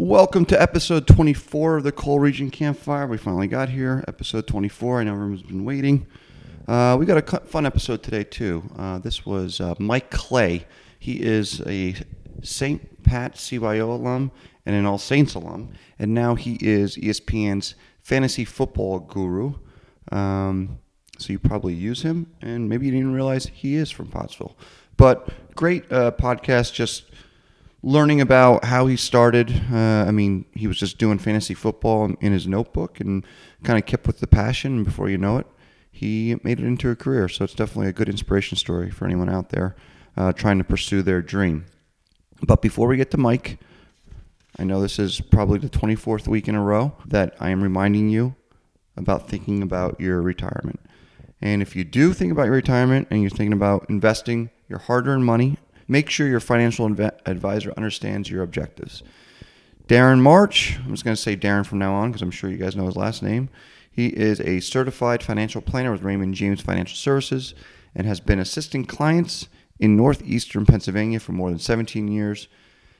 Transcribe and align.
Welcome 0.00 0.44
to 0.44 0.62
episode 0.62 1.08
24 1.08 1.78
of 1.78 1.82
the 1.82 1.90
Coal 1.90 2.20
Region 2.20 2.50
Campfire. 2.52 3.08
We 3.08 3.16
finally 3.18 3.48
got 3.48 3.68
here, 3.68 4.04
episode 4.06 4.46
24. 4.46 5.00
I 5.00 5.02
know 5.02 5.14
everyone's 5.14 5.42
been 5.42 5.64
waiting. 5.64 6.06
Uh, 6.68 6.96
we 6.96 7.04
got 7.04 7.18
a 7.18 7.40
fun 7.40 7.66
episode 7.66 8.04
today, 8.04 8.22
too. 8.22 8.62
Uh, 8.78 9.00
this 9.00 9.26
was 9.26 9.60
uh, 9.60 9.74
Mike 9.80 10.08
Clay. 10.12 10.66
He 11.00 11.14
is 11.20 11.60
a 11.66 11.96
St. 12.44 13.02
Pat 13.02 13.34
CYO 13.34 13.88
alum 13.88 14.30
and 14.64 14.76
an 14.76 14.86
All 14.86 14.98
Saints 14.98 15.34
alum, 15.34 15.72
and 15.98 16.14
now 16.14 16.36
he 16.36 16.58
is 16.60 16.96
ESPN's 16.96 17.74
fantasy 18.00 18.44
football 18.44 19.00
guru. 19.00 19.54
Um, 20.12 20.78
so 21.18 21.32
you 21.32 21.40
probably 21.40 21.74
use 21.74 22.02
him, 22.02 22.32
and 22.40 22.68
maybe 22.68 22.86
you 22.86 22.92
didn't 22.92 23.14
realize 23.14 23.46
he 23.46 23.74
is 23.74 23.90
from 23.90 24.06
Pottsville. 24.06 24.56
But 24.96 25.56
great 25.56 25.90
uh, 25.90 26.12
podcast, 26.12 26.72
just 26.72 27.02
learning 27.82 28.20
about 28.20 28.64
how 28.64 28.86
he 28.86 28.96
started. 28.96 29.50
Uh, 29.72 30.04
I 30.06 30.10
mean, 30.10 30.44
he 30.52 30.66
was 30.66 30.78
just 30.78 30.98
doing 30.98 31.18
fantasy 31.18 31.54
football 31.54 32.12
in- 32.20 32.32
his 32.32 32.46
notebook 32.46 33.00
and 33.00 33.24
kind 33.62 33.78
of 33.78 33.86
kept 33.86 34.06
with 34.06 34.20
the 34.20 34.26
passion. 34.26 34.76
And 34.76 34.84
before 34.84 35.08
you 35.08 35.18
know 35.18 35.38
it, 35.38 35.46
he 35.90 36.36
made 36.42 36.60
it 36.60 36.66
into 36.66 36.90
a 36.90 36.96
career. 36.96 37.28
So 37.28 37.44
it's 37.44 37.54
definitely 37.54 37.88
a 37.88 37.92
good 37.92 38.08
inspiration 38.08 38.56
story 38.56 38.90
for 38.90 39.04
anyone 39.04 39.28
out 39.28 39.50
there 39.50 39.76
uh, 40.16 40.32
trying 40.32 40.58
to 40.58 40.64
pursue 40.64 41.02
their 41.02 41.22
dream. 41.22 41.66
But 42.42 42.62
before 42.62 42.88
we 42.88 42.96
get 42.96 43.10
to 43.12 43.18
Mike, 43.18 43.58
I 44.58 44.64
know 44.64 44.80
this 44.80 44.98
is 44.98 45.20
probably 45.20 45.58
the 45.58 45.68
24th 45.68 46.26
week 46.26 46.48
in 46.48 46.54
a 46.54 46.62
row 46.62 46.94
that 47.06 47.36
I 47.38 47.50
am 47.50 47.62
reminding 47.62 48.08
you 48.08 48.34
about 48.96 49.28
thinking 49.28 49.62
about 49.62 50.00
your 50.00 50.20
retirement. 50.20 50.80
And 51.40 51.62
if 51.62 51.76
you 51.76 51.84
do 51.84 52.12
think 52.12 52.32
about 52.32 52.46
your 52.46 52.54
retirement 52.54 53.06
and 53.10 53.20
you're 53.22 53.30
thinking 53.30 53.52
about 53.52 53.86
investing 53.88 54.50
your 54.68 54.80
hard 54.80 55.06
earned 55.06 55.24
money, 55.24 55.56
make 55.88 56.10
sure 56.10 56.28
your 56.28 56.40
financial 56.40 56.88
inve- 56.88 57.18
advisor 57.26 57.72
understands 57.76 58.30
your 58.30 58.42
objectives. 58.42 59.02
Darren 59.88 60.20
March, 60.20 60.78
I'm 60.84 60.90
just 60.90 61.04
going 61.04 61.16
to 61.16 61.20
say 61.20 61.34
Darren 61.34 61.64
from 61.64 61.78
now 61.78 61.94
on 61.94 62.10
because 62.10 62.20
I'm 62.20 62.30
sure 62.30 62.50
you 62.50 62.58
guys 62.58 62.76
know 62.76 62.86
his 62.86 62.96
last 62.96 63.22
name. 63.22 63.48
He 63.90 64.08
is 64.08 64.38
a 64.40 64.60
certified 64.60 65.22
financial 65.22 65.62
planner 65.62 65.90
with 65.90 66.02
Raymond 66.02 66.34
James 66.34 66.60
Financial 66.60 66.96
Services 66.96 67.54
and 67.94 68.06
has 68.06 68.20
been 68.20 68.38
assisting 68.38 68.84
clients 68.84 69.48
in 69.80 69.96
northeastern 69.96 70.66
Pennsylvania 70.66 71.18
for 71.18 71.32
more 71.32 71.48
than 71.50 71.58
17 71.58 72.06
years. 72.06 72.48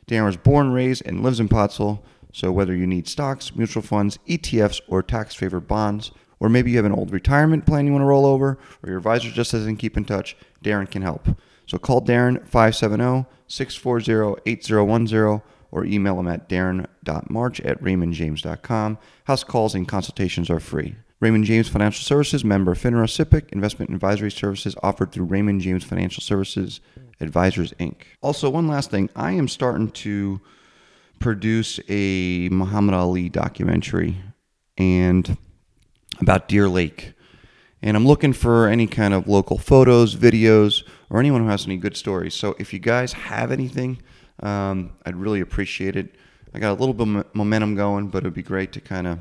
Darren 0.07 0.25
was 0.25 0.37
born, 0.37 0.73
raised, 0.73 1.07
and 1.07 1.23
lives 1.23 1.41
in 1.41 1.49
Pottsville. 1.49 2.03
So 2.33 2.51
whether 2.51 2.75
you 2.75 2.87
need 2.87 3.07
stocks, 3.07 3.55
mutual 3.55 3.83
funds, 3.83 4.19
ETFs, 4.27 4.81
or 4.89 5.03
tax-favored 5.03 5.69
bonds, 5.69 6.11
or 6.41 6.49
maybe 6.49 6.71
you 6.71 6.77
have 6.77 6.87
an 6.87 6.93
old 6.93 7.11
retirement 7.11 7.67
plan 7.67 7.87
you 7.87 7.93
want 7.93 8.03
to 8.03 8.07
roll 8.07 8.27
over, 8.27 8.59
or 8.83 8.89
your 8.89 8.99
advisor 8.99 9.31
just 9.31 9.53
doesn't 9.53 9.77
keep 9.77 9.97
in 9.97 10.05
touch, 10.05 10.37
Darren 10.65 10.91
can 10.91 11.03
help. 11.03 11.29
So 11.69 11.79
call 11.79 12.03
Darren 12.03 12.45
570-640-8010 12.49 15.43
or 15.71 15.85
email 15.85 16.19
him 16.19 16.27
at 16.27 16.49
darren.march 16.49 17.61
at 17.61 17.79
raymondjames.com. 17.83 18.97
House 19.25 19.45
calls 19.45 19.75
and 19.75 19.87
consultations 19.87 20.49
are 20.49 20.61
free. 20.61 20.97
Raymond 21.21 21.45
James 21.45 21.69
Financial 21.69 22.03
Services, 22.03 22.43
member 22.43 22.75
FINRA 22.75 23.05
SIPC, 23.05 23.51
investment 23.51 23.91
advisory 23.91 24.31
services 24.31 24.75
offered 24.83 25.13
through 25.13 25.27
Raymond 25.27 25.61
James 25.61 25.85
Financial 25.85 26.23
Services 26.23 26.81
Advisors, 27.21 27.75
Inc. 27.75 27.97
Also, 28.23 28.49
one 28.49 28.67
last 28.69 28.91
thing. 28.91 29.11
I 29.15 29.33
am 29.33 29.49
starting 29.49 29.91
to 29.91 30.41
produce 31.19 31.79
a 31.89 32.49
Muhammad 32.51 32.95
Ali 32.95 33.29
documentary 33.29 34.17
and 34.79 35.37
about 36.21 36.49
Deer 36.49 36.69
Lake. 36.69 37.13
And 37.83 37.97
I'm 37.97 38.07
looking 38.07 38.33
for 38.33 38.69
any 38.69 38.87
kind 38.87 39.13
of 39.13 39.29
local 39.29 39.59
photos, 39.59 40.17
videos, 40.17 40.83
or 41.11 41.21
anyone 41.21 41.43
who 41.43 41.49
has 41.49 41.67
any 41.67 41.77
good 41.77 41.97
stories. 41.97 42.35
So 42.35 42.55
if 42.59 42.73
you 42.73 42.79
guys 42.79 43.13
have 43.13 43.51
anything, 43.51 43.99
um, 44.43 44.93
I'd 45.05 45.17
really 45.17 45.41
appreciate 45.41 45.97
it. 45.97 46.15
I 46.55 46.59
got 46.59 46.71
a 46.71 46.79
little 46.81 46.95
bit 46.95 47.09
of 47.09 47.35
momentum 47.35 47.75
going, 47.75 48.09
but 48.09 48.19
it'd 48.19 48.35
be 48.35 48.43
great 48.43 48.73
to 48.73 48.81
kind 48.81 49.07
of 49.07 49.19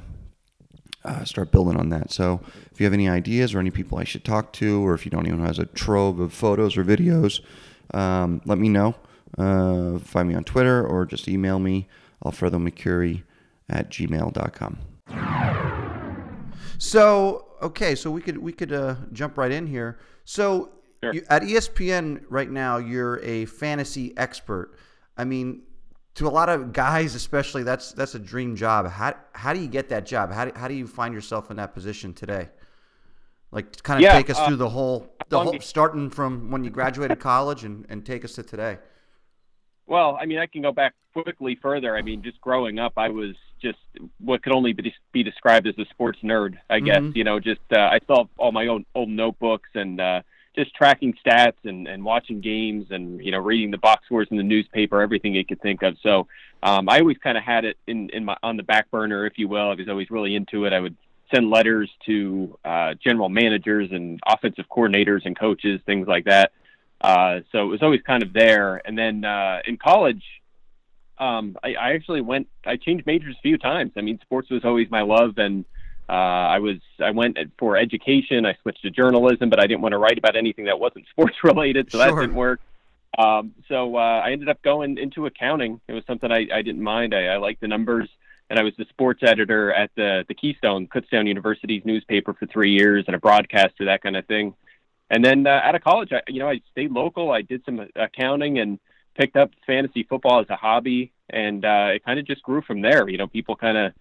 uh, 1.04 1.24
start 1.24 1.52
building 1.52 1.78
on 1.78 1.90
that. 1.90 2.12
So 2.12 2.42
if 2.72 2.80
you 2.80 2.86
have 2.86 2.94
any 2.94 3.10
ideas 3.10 3.54
or 3.54 3.60
any 3.60 3.72
people 3.72 3.98
I 3.98 4.04
should 4.04 4.24
talk 4.24 4.54
to, 4.54 4.86
or 4.86 4.94
if 4.94 5.06
you 5.06 5.12
don't 5.12 5.28
even 5.28 5.46
has 5.46 5.60
a 5.60 5.66
trove 5.66 6.20
of 6.20 6.34
photos 6.34 6.78
or 6.78 6.84
videos, 6.84 7.42
um, 7.94 8.42
let 8.46 8.58
me 8.58 8.70
know. 8.70 8.96
Uh, 9.38 10.00
find 10.00 10.30
me 10.30 10.36
on 10.36 10.44
Twitter 10.44 10.86
or 10.86 11.06
just 11.06 11.28
email 11.28 11.60
me, 11.60 11.88
Alfredo 12.26 12.58
McCurry 12.58 13.24
at 13.70 13.90
gmail.com. 13.90 14.78
So 16.78 17.46
okay, 17.62 17.96
so 17.96 18.12
we 18.12 18.22
could 18.22 18.38
we 18.38 18.52
could 18.52 18.72
uh, 18.72 18.96
jump 19.12 19.38
right 19.38 19.52
in 19.52 19.68
here. 19.68 19.98
So 20.26 20.70
Sure. 21.04 21.14
you, 21.14 21.24
at 21.30 21.44
ESPN 21.44 22.24
right 22.30 22.50
now, 22.50 22.78
you're 22.78 23.20
a 23.22 23.46
fantasy 23.46 24.18
expert. 24.18 24.76
I 25.16 25.26
mean, 25.26 25.64
to 26.16 26.28
a 26.28 26.30
lot 26.30 26.50
of 26.50 26.74
guys, 26.74 27.14
especially, 27.14 27.64
that's 27.64 27.92
that's 27.92 28.16
a 28.16 28.20
dream 28.20 28.56
job. 28.56 28.90
How 28.90 29.14
how 29.34 29.54
do 29.54 29.60
you 29.60 29.68
get 29.68 29.90
that 29.90 30.06
job? 30.06 30.32
How 30.32 30.46
do, 30.46 30.52
how 30.56 30.68
do 30.68 30.74
you 30.74 30.88
find 30.88 31.14
yourself 31.14 31.52
in 31.52 31.58
that 31.58 31.74
position 31.74 32.14
today? 32.14 32.50
Like, 33.52 33.82
kind 33.84 34.00
of 34.00 34.02
Yeah, 34.02 34.14
take 34.14 34.30
us 34.30 34.38
uh, 34.40 34.48
through 34.48 34.58
the 34.58 34.70
whole 34.70 35.14
the 35.30 35.40
whole 35.40 35.60
starting 35.60 36.10
from 36.10 36.52
when 36.52 36.64
you 36.64 36.70
graduated 36.70 37.20
college 37.20 37.64
and, 37.64 37.86
and 37.90 38.06
take 38.06 38.26
us 38.26 38.34
to 38.34 38.44
today. 38.44 38.80
Well, 39.86 40.18
I 40.20 40.26
mean, 40.26 40.40
I 40.40 40.48
can 40.48 40.62
go 40.62 40.72
back 40.72 40.96
quickly 41.14 41.58
further. 41.62 41.96
I 41.96 42.02
mean, 42.02 42.22
just 42.22 42.42
growing 42.42 42.78
up, 42.80 42.94
I 42.98 43.10
was 43.10 43.36
just 43.62 43.78
what 44.20 44.44
could 44.44 44.54
only 44.54 44.74
be, 44.74 44.94
be 45.12 45.24
described 45.24 45.68
as 45.68 45.78
a 45.78 45.86
sports 45.86 46.20
nerd, 46.24 46.56
I 46.70 46.80
guess. 46.80 47.02
Mhm. 47.02 47.16
You 47.16 47.24
know, 47.24 47.40
just 47.40 47.62
uh, 47.72 47.80
I 47.80 48.00
saw 48.06 48.26
all 48.38 48.52
my 48.52 48.68
own 48.68 48.86
old 48.96 49.10
notebooks 49.10 49.70
and 49.76 50.02
uh, 50.02 50.22
just 50.58 50.74
tracking 50.74 51.14
stats 51.26 51.58
and, 51.64 51.88
and 51.88 52.04
watching 52.04 52.42
games 52.42 52.88
and 52.90 53.24
you 53.24 53.32
know 53.32 53.40
reading 53.40 53.72
the 53.72 53.78
box 53.78 54.06
scores 54.06 54.28
in 54.32 54.38
the 54.38 54.44
newspaper, 54.44 55.02
everything 55.02 55.36
you 55.36 55.46
could 55.46 55.62
think 55.62 55.84
of. 55.84 55.98
So 56.02 56.28
um, 56.64 56.90
I 56.90 57.00
always 57.00 57.18
kind 57.18 57.38
of 57.38 57.44
had 57.44 57.64
it 57.66 57.78
in 57.86 58.10
in 58.10 58.26
my 58.26 58.36
on 58.44 58.58
the 58.58 58.64
back 58.64 58.90
burner, 58.92 59.26
if 59.26 59.38
you 59.38 59.48
will. 59.48 59.70
I 59.70 59.76
was 59.76 59.88
always 59.88 60.10
really 60.10 60.36
into 60.36 60.66
it. 60.66 60.74
I 60.74 60.80
would 60.80 60.98
send 61.34 61.50
letters 61.50 61.90
to 62.06 62.58
uh, 62.66 62.94
general 63.04 63.30
managers 63.30 63.90
and 63.92 64.20
offensive 64.26 64.66
coordinators 64.70 65.26
and 65.26 65.38
coaches, 65.38 65.80
things 65.86 66.08
like 66.08 66.26
that. 66.26 66.52
Uh, 67.00 67.42
so 67.52 67.64
it 67.64 67.68
was 67.68 67.84
always 67.84 68.02
kind 68.02 68.24
of 68.24 68.34
there. 68.34 68.82
And 68.84 68.98
then 68.98 69.24
uh, 69.26 69.60
in 69.66 69.78
college, 69.78 70.24
um, 71.20 71.58
I, 71.64 71.74
I 71.76 71.94
actually 71.94 72.22
went. 72.22 72.48
I 72.66 72.78
changed 72.78 73.06
majors 73.06 73.36
a 73.38 73.42
few 73.42 73.58
times. 73.58 73.92
I 73.96 74.02
mean, 74.02 74.20
sports 74.22 74.50
was 74.50 74.64
always 74.64 74.90
my 74.90 75.02
love, 75.02 75.38
and 75.38 75.66
uh, 76.10 76.12
I 76.12 76.60
was. 76.60 76.78
I 77.00 77.12
went 77.12 77.38
for 77.58 77.76
education. 77.76 78.46
I 78.46 78.56
switched 78.62 78.82
to 78.84 78.90
journalism, 78.90 79.50
but 79.50 79.60
I 79.60 79.68
didn't 79.68 79.82
want 79.82 79.92
to 79.92 79.98
write 79.98 80.18
about 80.18 80.36
anything 80.36 80.66
that 80.66 80.80
wasn't 80.80 81.06
sports 81.12 81.36
related, 81.44 81.92
so 81.92 81.98
that 81.98 82.10
didn't 82.10 82.36
work. 82.36 82.62
Um, 83.18 83.54
so 83.68 83.96
uh, 83.96 84.22
I 84.24 84.32
ended 84.32 84.48
up 84.48 84.62
going 84.62 84.98
into 84.98 85.26
accounting. 85.26 85.82
It 85.88 85.94
was 85.94 86.04
something 86.06 86.32
I, 86.32 86.48
I 86.54 86.62
didn't 86.62 86.82
mind. 86.82 87.14
I, 87.14 87.26
I 87.26 87.38
liked 87.38 87.62
the 87.62 87.68
numbers, 87.68 88.10
and 88.50 88.60
I 88.60 88.64
was 88.64 88.74
the 88.78 88.86
sports 88.90 89.22
editor 89.24 89.74
at 89.74 89.92
the 89.96 90.24
the 90.28 90.34
Keystone 90.34 90.88
Kutztown 90.88 91.28
University's 91.28 91.84
newspaper 91.84 92.34
for 92.34 92.46
three 92.46 92.72
years, 92.72 93.04
and 93.08 93.16
a 93.16 93.20
broadcaster, 93.20 93.86
that 93.86 94.02
kind 94.02 94.16
of 94.16 94.26
thing. 94.28 94.54
And 95.10 95.24
then 95.24 95.48
uh, 95.48 95.62
out 95.64 95.76
of 95.76 95.84
college, 95.84 96.12
I, 96.12 96.22
you 96.28 96.40
know, 96.40 96.50
I 96.50 96.62
stayed 96.72 96.92
local. 96.92 97.32
I 97.32 97.42
did 97.42 97.64
some 97.66 97.86
accounting 97.96 98.60
and 98.60 98.80
picked 99.18 99.36
up 99.36 99.52
fantasy 99.66 100.04
football 100.04 100.40
as 100.40 100.50
a 100.50 100.56
hobby, 100.56 101.12
and 101.30 101.66
uh, 101.66 101.90
it 101.96 102.06
kind 102.06 102.20
of 102.20 102.26
just 102.26 102.44
grew 102.44 102.62
from 102.62 102.82
there. 102.82 103.10
You 103.10 103.18
know, 103.18 103.28
people 103.28 103.56
kind 103.56 103.78
of 103.78 103.94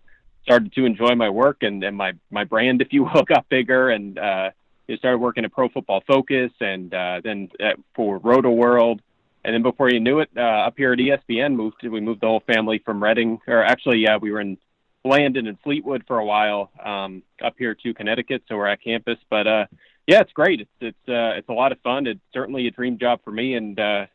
started 0.46 0.72
to 0.74 0.84
enjoy 0.84 1.14
my 1.16 1.28
work, 1.28 1.58
and, 1.62 1.82
and 1.82 1.96
my 1.96 2.12
my 2.30 2.44
brand, 2.44 2.80
if 2.80 2.92
you 2.92 3.04
will, 3.04 3.22
got 3.28 3.48
bigger, 3.48 3.90
and 3.90 4.18
uh, 4.18 4.50
you 4.86 4.96
started 4.96 5.18
working 5.18 5.44
at 5.44 5.52
Pro 5.52 5.68
Football 5.68 6.02
Focus, 6.06 6.52
and 6.60 6.94
uh, 6.94 7.20
then 7.22 7.48
at, 7.60 7.76
for 7.94 8.20
Rotoworld, 8.20 9.00
and 9.44 9.54
then 9.54 9.62
before 9.62 9.90
you 9.90 10.00
knew 10.00 10.20
it, 10.20 10.30
uh, 10.36 10.40
up 10.40 10.74
here 10.76 10.92
at 10.92 10.98
ESPN, 10.98 11.56
moved 11.56 11.76
we 11.82 12.00
moved 12.00 12.20
the 12.20 12.26
whole 12.26 12.42
family 12.46 12.80
from 12.84 13.02
Reading, 13.02 13.40
or 13.48 13.62
actually, 13.62 13.98
yeah, 13.98 14.16
we 14.16 14.30
were 14.30 14.40
in 14.40 14.56
Landon 15.04 15.48
and 15.48 15.58
Fleetwood 15.60 16.04
for 16.06 16.18
a 16.18 16.24
while, 16.24 16.70
um, 16.82 17.22
up 17.44 17.54
here 17.58 17.74
to 17.74 17.94
Connecticut, 17.94 18.42
so 18.48 18.56
we're 18.56 18.68
at 18.68 18.82
campus, 18.82 19.18
but. 19.28 19.46
uh 19.46 19.66
yeah, 20.06 20.20
it's 20.20 20.32
great. 20.32 20.60
It's 20.60 20.70
it's 20.80 21.08
uh, 21.08 21.34
it's 21.36 21.48
a 21.48 21.52
lot 21.52 21.72
of 21.72 21.80
fun. 21.80 22.06
It's 22.06 22.20
certainly 22.32 22.68
a 22.68 22.70
dream 22.70 22.96
job 22.96 23.20
for 23.24 23.32
me, 23.32 23.54
and 23.54 23.78
uh, 23.78 24.06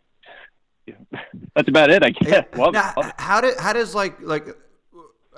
that's 1.56 1.68
about 1.68 1.90
it. 1.90 2.04
I 2.04 2.12
guess. 2.12 2.46
Love, 2.56 2.74
now. 2.74 2.94
Love 2.96 3.12
how 3.18 3.42
did 3.42 3.58
how 3.60 3.74
does 3.74 3.94
like 3.94 4.22
like 4.22 4.48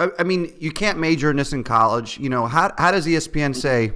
I, 0.03 0.21
I 0.21 0.23
mean 0.23 0.53
you 0.59 0.71
can't 0.71 0.99
major 0.99 1.29
in 1.31 1.37
this 1.37 1.53
in 1.53 1.63
college. 1.63 2.19
You 2.19 2.29
know 2.29 2.45
how 2.45 2.73
how 2.77 2.91
does 2.91 3.05
ESPN 3.05 3.55
say 3.55 3.93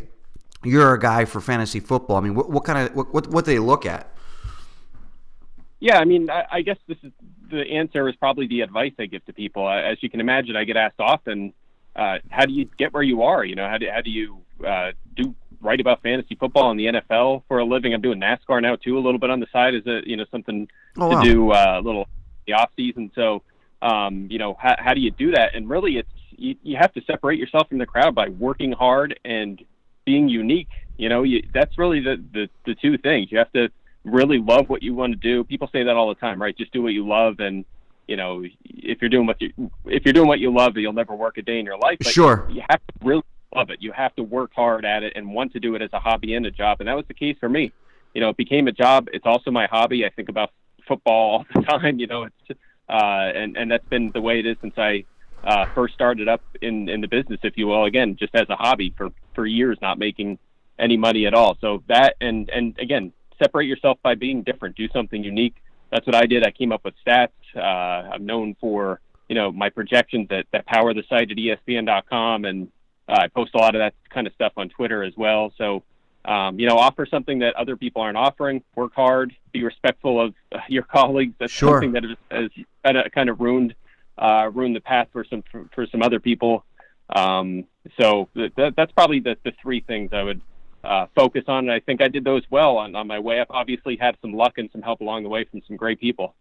you're 0.64 0.94
a 0.94 1.00
guy 1.00 1.26
for 1.26 1.40
fantasy 1.42 1.80
football? 1.80 2.18
I 2.18 2.22
mean, 2.22 2.36
what, 2.36 2.50
what 2.50 2.64
kind 2.64 2.90
of 2.90 2.96
what, 2.96 3.14
what 3.14 3.28
what 3.28 3.46
do 3.46 3.52
they 3.52 3.60
look 3.60 3.86
at? 3.86 4.12
Yeah, 5.80 6.00
I 6.00 6.06
mean, 6.06 6.30
I, 6.30 6.46
I 6.52 6.62
guess 6.62 6.78
this 6.88 6.98
is 7.04 7.12
the 7.50 7.62
answer 7.62 8.10
is 8.10 8.16
probably 8.16 8.48
the 8.48 8.62
advice 8.62 8.94
I 9.00 9.06
give 9.06 9.24
to 9.26 9.34
people. 9.34 9.70
As 9.70 9.98
you 10.02 10.10
can 10.10 10.20
imagine, 10.20 10.56
I 10.56 10.64
get 10.64 10.76
asked 10.76 11.00
often, 11.00 11.54
uh, 11.96 12.18
how 12.30 12.46
do 12.46 12.52
you 12.54 12.66
get 12.78 12.94
where 12.94 13.04
you 13.04 13.24
are? 13.24 13.46
You 13.46 13.56
know, 13.56 13.68
how 13.68 13.78
do 13.78 13.88
how 13.94 14.02
do 14.02 14.10
you 14.10 14.40
uh, 14.66 14.92
do 15.16 15.36
write 15.62 15.80
about 15.80 16.02
fantasy 16.04 16.36
football 16.36 16.72
in 16.72 16.78
the 16.78 16.86
NFL 16.88 17.44
for 17.48 17.60
a 17.60 17.66
living? 17.66 17.94
I'm 17.94 18.02
doing 18.02 18.20
NASCAR 18.20 18.62
now 18.62 18.76
too, 18.76 18.98
a 18.98 19.02
little 19.02 19.20
bit 19.20 19.30
on 19.30 19.40
the 19.40 19.48
side 19.54 19.76
as 19.76 19.86
a 19.86 20.02
you 20.06 20.18
know 20.18 20.26
something 20.32 20.68
Oh, 20.98 21.10
to 21.12 21.16
wow. 21.16 21.22
do 21.24 21.52
uh, 21.52 21.80
a 21.80 21.82
little 21.82 22.08
the 22.48 22.54
off 22.54 22.72
season. 22.76 23.12
So, 23.14 23.44
um, 23.82 24.28
you 24.30 24.40
know, 24.40 24.56
how, 24.60 24.76
how 24.78 24.94
do 24.94 25.02
you 25.02 25.12
do 25.12 25.32
that? 25.32 25.56
And 25.56 25.70
really, 25.70 25.98
it's 25.98 26.10
you, 26.32 26.56
you 26.64 26.78
have 26.78 26.94
to 26.94 27.02
separate 27.02 27.40
yourself 27.40 27.70
from 27.70 27.78
the 27.78 27.86
crowd 27.86 28.16
by 28.16 28.30
working 28.30 28.72
hard 28.72 29.20
and 29.26 29.62
being 30.06 30.30
unique. 30.30 30.70
You 30.98 31.10
know, 31.10 31.24
you, 31.24 31.44
that's 31.54 31.78
really 31.78 32.00
the, 32.00 32.24
the 32.34 32.50
the 32.66 32.76
two 32.76 32.98
things. 32.98 33.32
You 33.32 33.38
have 33.38 33.52
to 33.54 33.70
really 34.04 34.40
love 34.40 34.70
what 34.70 34.82
you 34.82 34.96
want 34.96 35.14
to 35.14 35.20
do. 35.20 35.44
People 35.44 35.70
say 35.72 35.84
that 35.84 35.96
all 35.96 36.10
the 36.10 36.16
time, 36.16 36.42
right? 36.42 36.58
Just 36.58 36.72
do 36.72 36.82
what 36.82 36.94
you 36.94 37.08
love, 37.08 37.40
and 37.40 37.66
you 38.08 38.16
know, 38.16 38.44
if 38.64 39.02
you're 39.02 39.10
doing 39.10 39.28
what 39.28 39.42
you 39.42 39.52
if 39.86 40.06
you're 40.06 40.14
doing 40.14 40.28
what 40.28 40.40
you 40.40 40.54
love, 40.54 40.78
you'll 40.78 40.94
never 40.94 41.16
work 41.16 41.38
a 41.38 41.42
day 41.42 41.60
in 41.60 41.66
your 41.66 41.78
life. 41.78 41.98
But 42.00 42.14
sure, 42.14 42.48
you 42.50 42.64
have 42.70 42.80
to 42.80 43.06
really 43.06 43.24
love 43.54 43.70
it. 43.70 43.82
You 43.82 43.92
have 43.92 44.16
to 44.16 44.24
work 44.24 44.52
hard 44.56 44.86
at 44.86 45.04
it 45.04 45.14
and 45.16 45.34
want 45.34 45.54
to 45.54 45.60
do 45.60 45.76
it 45.76 45.82
as 45.82 45.90
a 45.94 46.00
hobby 46.00 46.34
and 46.34 46.46
a 46.46 46.52
job. 46.52 46.80
And 46.80 46.88
that 46.88 46.96
was 46.96 47.06
the 47.08 47.14
case 47.14 47.38
for 47.40 47.50
me. 47.50 47.72
You 48.14 48.22
know, 48.22 48.30
it 48.30 48.38
became 48.38 48.68
a 48.68 48.72
job. 48.72 49.08
It's 49.14 49.26
also 49.26 49.52
my 49.52 49.68
hobby. 49.68 50.06
I 50.06 50.10
think 50.10 50.30
about 50.30 50.52
football 50.88 51.32
all 51.32 51.46
the 51.54 51.62
time. 51.68 52.00
You 52.00 52.08
know, 52.08 52.24
it's 52.24 52.60
and 52.96 53.58
and 53.58 53.72
that's 53.72 53.88
been 53.88 54.12
the 54.12 54.22
way 54.22 54.40
it 54.40 54.46
is 54.46 54.58
since 54.62 54.74
I 54.78 55.06
uh, 55.44 55.66
first 55.74 55.94
started 55.94 56.28
up 56.28 56.42
in 56.62 56.90
in 56.90 57.02
the 57.02 57.08
business, 57.08 57.40
if 57.44 57.58
you 57.58 57.68
will. 57.68 57.86
Again, 57.86 58.16
just 58.18 58.36
as 58.36 58.50
a 58.50 58.56
hobby 58.56 58.94
for 58.98 59.10
for 59.34 59.46
years, 59.46 59.78
not 59.82 60.00
making 60.00 60.40
any 60.80 60.98
money 60.98 61.26
at 61.26 61.34
all. 61.34 61.58
So 61.62 61.84
that 61.88 62.16
and 62.22 62.50
and 62.50 62.78
again, 62.80 63.14
separate 63.42 63.66
yourself 63.66 63.98
by 64.02 64.16
being 64.16 64.44
different. 64.44 64.76
Do 64.76 64.88
something 64.90 65.24
unique. 65.24 65.56
That's 65.92 66.06
what 66.06 66.16
I 66.16 66.26
did. 66.26 66.46
I 66.46 66.52
came 66.52 66.72
up 66.72 66.84
with 66.84 66.96
stats. 67.06 67.30
Uh, 67.56 67.60
I'm 67.60 68.26
known 68.26 68.56
for 68.60 69.00
you 69.30 69.36
know 69.36 69.52
my 69.52 69.70
projections 69.70 70.30
that 70.30 70.46
that 70.52 70.66
power 70.66 70.94
the 70.94 71.04
site 71.10 71.32
at 71.32 71.38
ESPN.com, 71.38 72.46
and 72.46 72.70
uh, 73.08 73.20
I 73.24 73.28
post 73.28 73.56
a 73.56 73.58
lot 73.58 73.76
of 73.76 73.80
that 73.80 73.94
kind 74.10 74.28
of 74.28 74.34
stuff 74.34 74.54
on 74.58 74.70
Twitter 74.70 75.04
as 75.04 75.14
well. 75.16 75.54
So 75.58 75.84
um, 76.28 76.60
you 76.60 76.68
know, 76.68 76.78
offer 76.78 77.06
something 77.06 77.40
that 77.40 77.56
other 77.56 77.78
people 77.78 78.02
aren't 78.02 78.18
offering. 78.18 78.62
Work 78.76 78.94
hard. 78.94 79.34
Be 79.54 79.64
respectful 79.64 80.22
of 80.22 80.36
uh, 80.52 80.60
your 80.68 80.84
colleagues. 80.84 81.34
That's 81.40 81.54
sure. 81.54 81.82
something 81.82 81.94
that 81.94 82.04
has, 82.04 82.18
has 82.30 82.66
kind 82.84 82.98
of 82.98 83.12
kind 83.14 83.30
of 83.30 83.40
ruined 83.40 83.74
uh, 84.18 84.52
ruined 84.54 84.76
the 84.76 84.82
path 84.82 85.08
for 85.14 85.24
some 85.24 85.44
for, 85.50 85.66
for 85.74 85.88
some 85.88 86.02
other 86.04 86.20
people. 86.20 86.66
Um, 87.16 87.64
so 88.00 88.28
th- 88.36 88.52
that's 88.76 88.92
probably 88.92 89.22
the, 89.22 89.38
the 89.46 89.54
three 89.62 89.80
things 89.80 90.10
I 90.12 90.24
would 90.24 90.42
uh, 90.84 91.06
focus 91.16 91.46
on. 91.48 91.60
And 91.60 91.72
I 91.72 91.80
think 91.80 92.02
I 92.02 92.10
did 92.10 92.26
those 92.26 92.44
well 92.50 92.78
on, 92.78 92.94
on 92.96 93.08
my 93.08 93.20
way 93.20 93.40
up. 93.40 93.48
Obviously, 93.50 93.96
had 93.96 94.18
some 94.22 94.34
luck 94.34 94.58
and 94.58 94.70
some 94.74 94.82
help 94.82 95.00
along 95.00 95.24
the 95.24 95.30
way 95.30 95.46
from 95.46 95.62
some 95.66 95.78
great 95.78 96.02
people. 96.02 96.36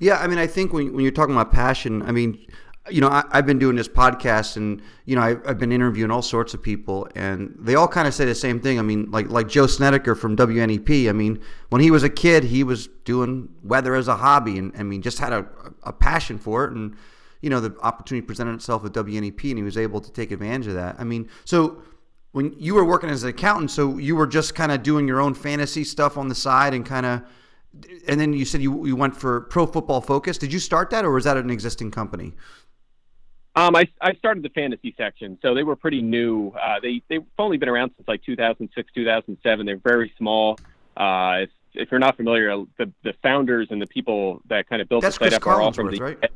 Yeah, 0.00 0.18
I 0.18 0.26
mean, 0.26 0.38
I 0.38 0.48
think 0.48 0.72
when, 0.72 0.92
when 0.92 1.04
you're 1.04 1.12
talking 1.12 1.34
about 1.34 1.52
passion, 1.52 2.02
I 2.02 2.10
mean, 2.10 2.44
you 2.90 3.00
know, 3.00 3.08
I, 3.08 3.24
have 3.32 3.46
been 3.46 3.58
doing 3.58 3.76
this 3.76 3.88
podcast, 3.88 4.56
and 4.56 4.82
you 5.04 5.16
know, 5.16 5.22
I, 5.22 5.28
have 5.46 5.58
been 5.58 5.72
interviewing 5.72 6.10
all 6.10 6.22
sorts 6.22 6.54
of 6.54 6.62
people, 6.62 7.08
and 7.14 7.54
they 7.58 7.74
all 7.74 7.88
kind 7.88 8.08
of 8.08 8.14
say 8.14 8.24
the 8.24 8.34
same 8.34 8.60
thing. 8.60 8.78
I 8.78 8.82
mean, 8.82 9.10
like 9.10 9.28
like 9.30 9.48
Joe 9.48 9.66
Snedeker 9.66 10.14
from 10.14 10.36
WNEP. 10.36 11.08
I 11.08 11.12
mean, 11.12 11.40
when 11.70 11.80
he 11.80 11.90
was 11.90 12.02
a 12.02 12.10
kid, 12.10 12.44
he 12.44 12.64
was 12.64 12.88
doing 13.04 13.48
weather 13.62 13.94
as 13.94 14.08
a 14.08 14.16
hobby, 14.16 14.58
and 14.58 14.72
I 14.78 14.82
mean, 14.82 15.02
just 15.02 15.18
had 15.18 15.32
a, 15.32 15.46
a 15.82 15.92
passion 15.92 16.38
for 16.38 16.64
it, 16.64 16.72
and 16.72 16.96
you 17.40 17.50
know, 17.50 17.60
the 17.60 17.76
opportunity 17.80 18.26
presented 18.26 18.54
itself 18.54 18.84
at 18.84 18.92
WNEP, 18.92 19.50
and 19.50 19.58
he 19.58 19.62
was 19.62 19.78
able 19.78 20.00
to 20.00 20.10
take 20.10 20.30
advantage 20.30 20.66
of 20.66 20.74
that. 20.74 20.96
I 20.98 21.04
mean, 21.04 21.28
so 21.44 21.82
when 22.32 22.54
you 22.58 22.74
were 22.74 22.84
working 22.84 23.10
as 23.10 23.22
an 23.22 23.30
accountant, 23.30 23.70
so 23.70 23.98
you 23.98 24.16
were 24.16 24.26
just 24.26 24.54
kind 24.54 24.72
of 24.72 24.82
doing 24.82 25.06
your 25.06 25.20
own 25.20 25.34
fantasy 25.34 25.84
stuff 25.84 26.16
on 26.16 26.28
the 26.28 26.34
side, 26.34 26.74
and 26.74 26.84
kind 26.84 27.06
of, 27.06 27.22
and 28.06 28.20
then 28.20 28.32
you 28.32 28.44
said 28.44 28.60
you 28.60 28.86
you 28.86 28.96
went 28.96 29.16
for 29.16 29.42
Pro 29.42 29.66
Football 29.66 30.00
Focus. 30.00 30.38
Did 30.38 30.52
you 30.52 30.58
start 30.58 30.90
that, 30.90 31.04
or 31.04 31.12
was 31.12 31.24
that 31.24 31.36
an 31.36 31.50
existing 31.50 31.90
company? 31.90 32.34
Um, 33.58 33.74
I, 33.74 33.88
I 34.00 34.14
started 34.14 34.44
the 34.44 34.50
fantasy 34.50 34.94
section, 34.96 35.36
so 35.42 35.52
they 35.52 35.64
were 35.64 35.74
pretty 35.74 36.00
new. 36.00 36.50
Uh, 36.50 36.78
they 36.80 37.02
they've 37.08 37.24
only 37.40 37.56
been 37.56 37.68
around 37.68 37.90
since 37.96 38.06
like 38.06 38.22
2006, 38.22 38.92
2007. 38.94 39.66
They're 39.66 39.76
very 39.78 40.12
small. 40.16 40.60
Uh, 40.96 41.38
if, 41.40 41.50
if 41.74 41.90
you're 41.90 41.98
not 41.98 42.16
familiar, 42.16 42.56
the 42.76 42.92
the 43.02 43.14
founders 43.20 43.66
and 43.72 43.82
the 43.82 43.88
people 43.88 44.42
that 44.48 44.68
kind 44.68 44.80
of 44.80 44.88
built 44.88 45.02
That's 45.02 45.18
the 45.18 45.24
site 45.24 45.42
Chris 45.42 45.42
up 45.42 45.46
are 45.48 45.60
all 45.60 45.72
from 45.72 45.90
the. 45.90 45.98
Right? 45.98 46.30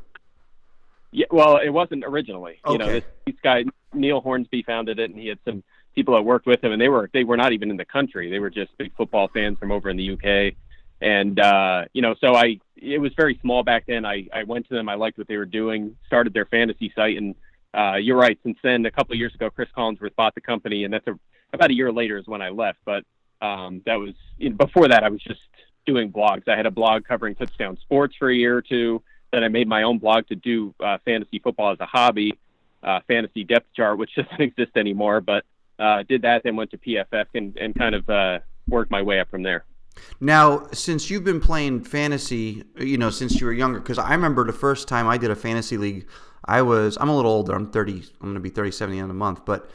Yeah, 1.11 1.27
well, 1.31 1.57
it 1.57 1.69
wasn't 1.69 2.03
originally. 2.03 2.59
Okay. 2.65 2.73
You 2.73 2.77
know, 2.77 2.91
this, 2.91 3.05
this 3.25 3.35
guy 3.41 3.63
Neil 3.93 4.19
Hornsby 4.19 4.63
founded 4.63 4.99
it, 4.99 5.09
and 5.09 5.17
he 5.17 5.27
had 5.27 5.39
some 5.45 5.63
people 5.95 6.15
that 6.15 6.23
worked 6.23 6.45
with 6.45 6.61
him, 6.61 6.73
and 6.73 6.81
they 6.81 6.89
were 6.89 7.09
they 7.13 7.23
were 7.23 7.37
not 7.37 7.53
even 7.53 7.71
in 7.71 7.77
the 7.77 7.85
country. 7.85 8.29
They 8.29 8.39
were 8.39 8.49
just 8.49 8.77
big 8.77 8.93
football 8.97 9.29
fans 9.29 9.57
from 9.59 9.71
over 9.71 9.89
in 9.89 9.95
the 9.95 10.11
UK. 10.11 10.55
And 11.03 11.37
uh, 11.37 11.83
you 11.91 12.01
know, 12.01 12.15
so 12.21 12.33
I 12.33 12.61
it 12.77 12.97
was 12.97 13.11
very 13.17 13.37
small 13.41 13.61
back 13.61 13.83
then. 13.87 14.05
I 14.05 14.25
I 14.33 14.43
went 14.43 14.69
to 14.69 14.73
them. 14.73 14.87
I 14.87 14.95
liked 14.95 15.17
what 15.17 15.27
they 15.27 15.35
were 15.35 15.45
doing. 15.45 15.97
Started 16.07 16.33
their 16.33 16.45
fantasy 16.45 16.93
site, 16.95 17.17
and 17.17 17.35
uh, 17.73 17.95
you're 17.95 18.17
right. 18.17 18.39
Since 18.41 18.57
then, 18.63 18.85
a 18.85 18.91
couple 18.91 19.11
of 19.11 19.19
years 19.19 19.35
ago, 19.35 19.49
Cris 19.49 19.67
Collinsworth 19.77 20.15
bought 20.15 20.33
the 20.33 20.39
company, 20.39 20.85
and 20.85 20.93
that's 20.93 21.05
a 21.07 21.19
about 21.51 21.71
a 21.71 21.73
year 21.73 21.91
later 21.91 22.17
is 22.17 22.25
when 22.25 22.41
I 22.41 22.49
left. 22.49 22.79
But 22.85 23.03
um, 23.41 23.81
that 23.85 23.95
was 23.95 24.13
you 24.37 24.51
know, 24.51 24.55
before 24.55 24.87
that. 24.87 25.03
I 25.03 25.09
was 25.09 25.21
just 25.21 25.41
doing 25.85 26.09
blogs. 26.09 26.47
I 26.47 26.55
had 26.55 26.65
a 26.65 26.71
blog 26.71 27.03
covering 27.03 27.35
touchdown 27.35 27.77
sports 27.81 28.15
for 28.17 28.29
a 28.29 28.35
year 28.35 28.55
or 28.55 28.61
two. 28.61 29.03
Then 29.33 29.43
I 29.43 29.49
made 29.49 29.67
my 29.67 29.83
own 29.83 29.97
blog 29.97 30.27
to 30.27 30.35
do 30.35 30.73
uh, 30.79 30.99
fantasy 31.03 31.39
football 31.39 31.73
as 31.73 31.81
a 31.81 31.85
hobby, 31.85 32.39
uh, 32.81 33.01
fantasy 33.09 33.43
depth 33.43 33.67
chart, 33.75 33.97
which 33.97 34.11
doesn't 34.15 34.39
exist 34.39 34.77
anymore. 34.77 35.19
But 35.19 35.43
uh, 35.77 36.03
did 36.07 36.21
that, 36.21 36.43
then 36.43 36.55
went 36.55 36.71
to 36.71 36.77
PFF 36.77 37.25
and, 37.35 37.57
and 37.57 37.75
kind 37.75 37.93
of 37.93 38.09
uh, 38.09 38.39
worked 38.69 38.89
my 38.89 39.01
way 39.01 39.19
up 39.19 39.29
from 39.29 39.43
there. 39.43 39.65
Now, 40.19 40.67
since 40.73 41.09
you've 41.09 41.23
been 41.23 41.39
playing 41.41 41.83
fantasy, 41.83 42.63
you 42.77 42.97
know, 42.97 43.09
since 43.09 43.39
you 43.39 43.45
were 43.45 43.53
younger, 43.53 43.79
because 43.79 43.97
I 43.97 44.11
remember 44.11 44.45
the 44.45 44.53
first 44.53 44.87
time 44.87 45.07
I 45.07 45.17
did 45.17 45.31
a 45.31 45.35
fantasy 45.35 45.77
league, 45.77 46.07
I 46.45 46.61
was, 46.61 46.97
I'm 46.99 47.09
a 47.09 47.15
little 47.15 47.31
older, 47.31 47.53
I'm 47.53 47.71
30, 47.71 47.93
I'm 47.93 48.01
going 48.21 48.33
to 48.35 48.39
be 48.39 48.49
37 48.49 48.97
in 48.97 49.09
a 49.09 49.13
month, 49.13 49.45
but 49.45 49.69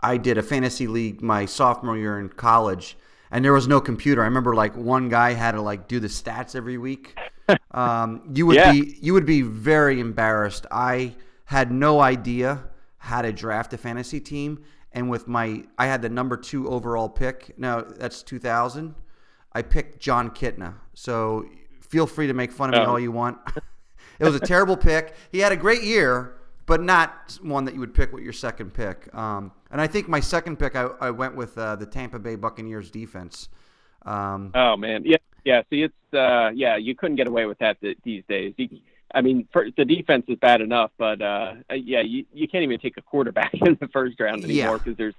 I 0.00 0.16
did 0.16 0.38
a 0.38 0.42
fantasy 0.42 0.86
league 0.86 1.22
my 1.22 1.46
sophomore 1.46 1.96
year 1.96 2.18
in 2.18 2.28
college, 2.28 2.96
and 3.30 3.44
there 3.44 3.52
was 3.52 3.66
no 3.66 3.80
computer. 3.80 4.22
I 4.22 4.26
remember 4.26 4.54
like 4.54 4.76
one 4.76 5.08
guy 5.08 5.32
had 5.32 5.52
to 5.52 5.62
like 5.62 5.88
do 5.88 6.00
the 6.00 6.08
stats 6.08 6.54
every 6.54 6.78
week. 6.78 7.16
Um, 7.72 8.30
you 8.32 8.46
would 8.46 8.56
Yeah. 8.56 8.72
be, 8.72 8.96
you 9.02 9.12
would 9.12 9.26
be 9.26 9.42
very 9.42 10.00
embarrassed. 10.00 10.64
I 10.70 11.14
had 11.44 11.70
no 11.70 12.00
idea 12.00 12.64
how 12.96 13.20
to 13.20 13.32
draft 13.32 13.74
a 13.74 13.76
fantasy 13.76 14.18
team, 14.20 14.62
and 14.92 15.10
with 15.10 15.28
my, 15.28 15.64
I 15.76 15.86
had 15.86 16.00
the 16.00 16.08
number 16.08 16.38
two 16.38 16.70
overall 16.70 17.08
pick. 17.08 17.52
Now 17.58 17.82
that's 17.82 18.22
2000. 18.22 18.94
I 19.54 19.62
picked 19.62 20.00
Jon 20.00 20.30
Kitna. 20.30 20.74
So 20.94 21.46
feel 21.80 22.06
free 22.06 22.26
to 22.26 22.34
make 22.34 22.52
fun 22.52 22.72
of 22.74 22.78
me 22.80 22.86
Oh. 22.86 22.90
all 22.92 23.00
you 23.00 23.12
want. 23.12 23.38
it 24.18 24.24
was 24.24 24.34
a 24.34 24.40
terrible 24.40 24.76
pick. 24.76 25.14
He 25.32 25.38
had 25.38 25.52
a 25.52 25.56
great 25.56 25.82
year, 25.82 26.34
but 26.66 26.82
not 26.82 27.38
one 27.42 27.64
that 27.66 27.74
you 27.74 27.80
would 27.80 27.94
pick 27.94 28.12
with 28.12 28.22
your 28.24 28.32
second 28.32 28.72
pick. 28.74 29.14
Um, 29.14 29.52
and 29.70 29.80
I 29.80 29.86
think 29.86 30.08
my 30.08 30.20
second 30.20 30.58
pick, 30.58 30.76
I, 30.76 30.88
I 31.00 31.10
went 31.10 31.36
with 31.36 31.56
uh, 31.58 31.76
the 31.76 31.86
Tampa 31.86 32.18
Bay 32.18 32.36
Buccaneers 32.36 32.90
defense. 32.90 33.48
Um, 34.06 34.50
Oh 34.54 34.76
man, 34.76 35.02
yeah, 35.04 35.16
yeah. 35.44 35.62
See, 35.70 35.82
it's 35.82 35.94
uh, 36.14 36.50
yeah, 36.54 36.76
you 36.76 36.94
couldn't 36.94 37.16
get 37.16 37.26
away 37.26 37.46
with 37.46 37.58
that 37.58 37.80
th- 37.80 37.96
these 38.04 38.22
days. 38.28 38.54
You, 38.58 38.68
I 39.14 39.22
mean, 39.22 39.48
for, 39.52 39.66
the 39.76 39.84
defense 39.84 40.24
is 40.28 40.36
bad 40.38 40.60
enough, 40.60 40.90
but 40.98 41.22
uh, 41.22 41.54
yeah, 41.72 42.02
you 42.02 42.24
you 42.32 42.46
can't 42.48 42.64
even 42.64 42.78
take 42.80 42.96
a 42.96 43.02
quarterback 43.02 43.54
in 43.54 43.78
the 43.80 43.88
first 43.88 44.18
round 44.20 44.44
anymore 44.44 44.78
because 44.78 44.96
there's 44.96 45.14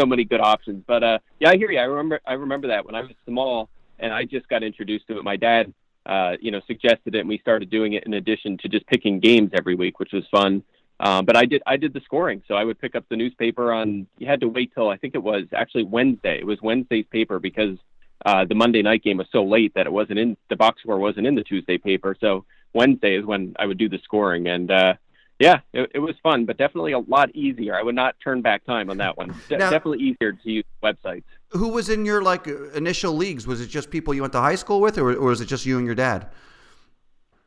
so 0.00 0.06
many 0.06 0.24
good 0.24 0.40
options. 0.40 0.82
But 0.86 1.02
uh, 1.02 1.18
yeah, 1.38 1.50
I 1.50 1.56
hear 1.56 1.70
you. 1.70 1.78
I 1.78 1.84
remember 1.84 2.20
I 2.26 2.34
remember 2.34 2.68
that 2.68 2.84
when 2.86 2.94
I 2.94 3.02
was 3.02 3.12
small 3.26 3.68
and 3.98 4.12
I 4.12 4.24
just 4.24 4.48
got 4.48 4.62
introduced 4.62 5.06
to 5.08 5.18
it. 5.18 5.24
My 5.24 5.36
dad, 5.36 5.72
uh, 6.06 6.32
you 6.40 6.50
know, 6.50 6.60
suggested 6.66 7.14
it, 7.14 7.20
and 7.20 7.28
we 7.28 7.38
started 7.38 7.70
doing 7.70 7.92
it 7.92 8.04
in 8.04 8.14
addition 8.14 8.58
to 8.58 8.68
just 8.68 8.86
picking 8.86 9.20
games 9.20 9.50
every 9.52 9.74
week, 9.74 10.00
which 10.00 10.12
was 10.12 10.24
fun. 10.30 10.62
Um, 10.98 11.24
but 11.24 11.36
I 11.36 11.46
did 11.46 11.62
I 11.66 11.76
did 11.76 11.94
the 11.94 12.00
scoring, 12.00 12.42
so 12.46 12.54
I 12.54 12.64
would 12.64 12.78
pick 12.78 12.94
up 12.94 13.04
the 13.08 13.16
newspaper 13.16 13.72
on. 13.72 14.06
You 14.18 14.26
had 14.26 14.40
to 14.40 14.48
wait 14.48 14.72
till 14.74 14.88
I 14.88 14.96
think 14.96 15.14
it 15.14 15.22
was 15.22 15.44
actually 15.54 15.84
Wednesday. 15.84 16.38
It 16.38 16.46
was 16.46 16.60
Wednesday's 16.62 17.06
paper 17.10 17.38
because 17.38 17.78
uh, 18.26 18.44
the 18.44 18.54
Monday 18.54 18.82
night 18.82 19.02
game 19.02 19.16
was 19.16 19.26
so 19.32 19.44
late 19.44 19.72
that 19.74 19.86
it 19.86 19.92
wasn't 19.92 20.18
in 20.18 20.36
the 20.50 20.56
box 20.56 20.82
score 20.82 20.98
wasn't 20.98 21.26
in 21.26 21.34
the 21.34 21.44
Tuesday 21.44 21.78
paper. 21.78 22.16
So 22.20 22.44
Wednesday 22.74 23.16
is 23.16 23.24
when 23.24 23.54
I 23.58 23.66
would 23.66 23.78
do 23.78 23.88
the 23.88 23.98
scoring, 24.04 24.48
and 24.48 24.70
uh, 24.70 24.94
yeah, 25.40 25.60
it, 25.72 25.90
it 25.94 25.98
was 25.98 26.14
fun, 26.22 26.44
but 26.44 26.58
definitely 26.58 26.92
a 26.92 26.98
lot 26.98 27.34
easier. 27.34 27.74
I 27.74 27.82
would 27.82 27.94
not 27.94 28.14
turn 28.22 28.42
back 28.42 28.64
time 28.64 28.90
on 28.90 28.98
that 28.98 29.16
one. 29.16 29.34
De- 29.48 29.56
Now- 29.56 29.70
definitely 29.70 30.04
easier 30.04 30.32
to 30.32 30.50
use 30.50 30.64
websites. 30.82 31.24
who 31.52 31.68
was 31.68 31.88
in 31.88 32.04
your 32.04 32.22
like 32.22 32.46
initial 32.46 33.14
leagues? 33.14 33.46
Was 33.46 33.60
it 33.60 33.66
just 33.68 33.90
people 33.90 34.12
you 34.14 34.20
went 34.20 34.34
to 34.34 34.40
high 34.40 34.54
school 34.54 34.80
with, 34.80 34.98
or, 34.98 35.10
or 35.12 35.28
was 35.28 35.40
it 35.40 35.46
just 35.46 35.64
you 35.66 35.78
and 35.78 35.86
your 35.86 35.94
dad? 35.96 36.28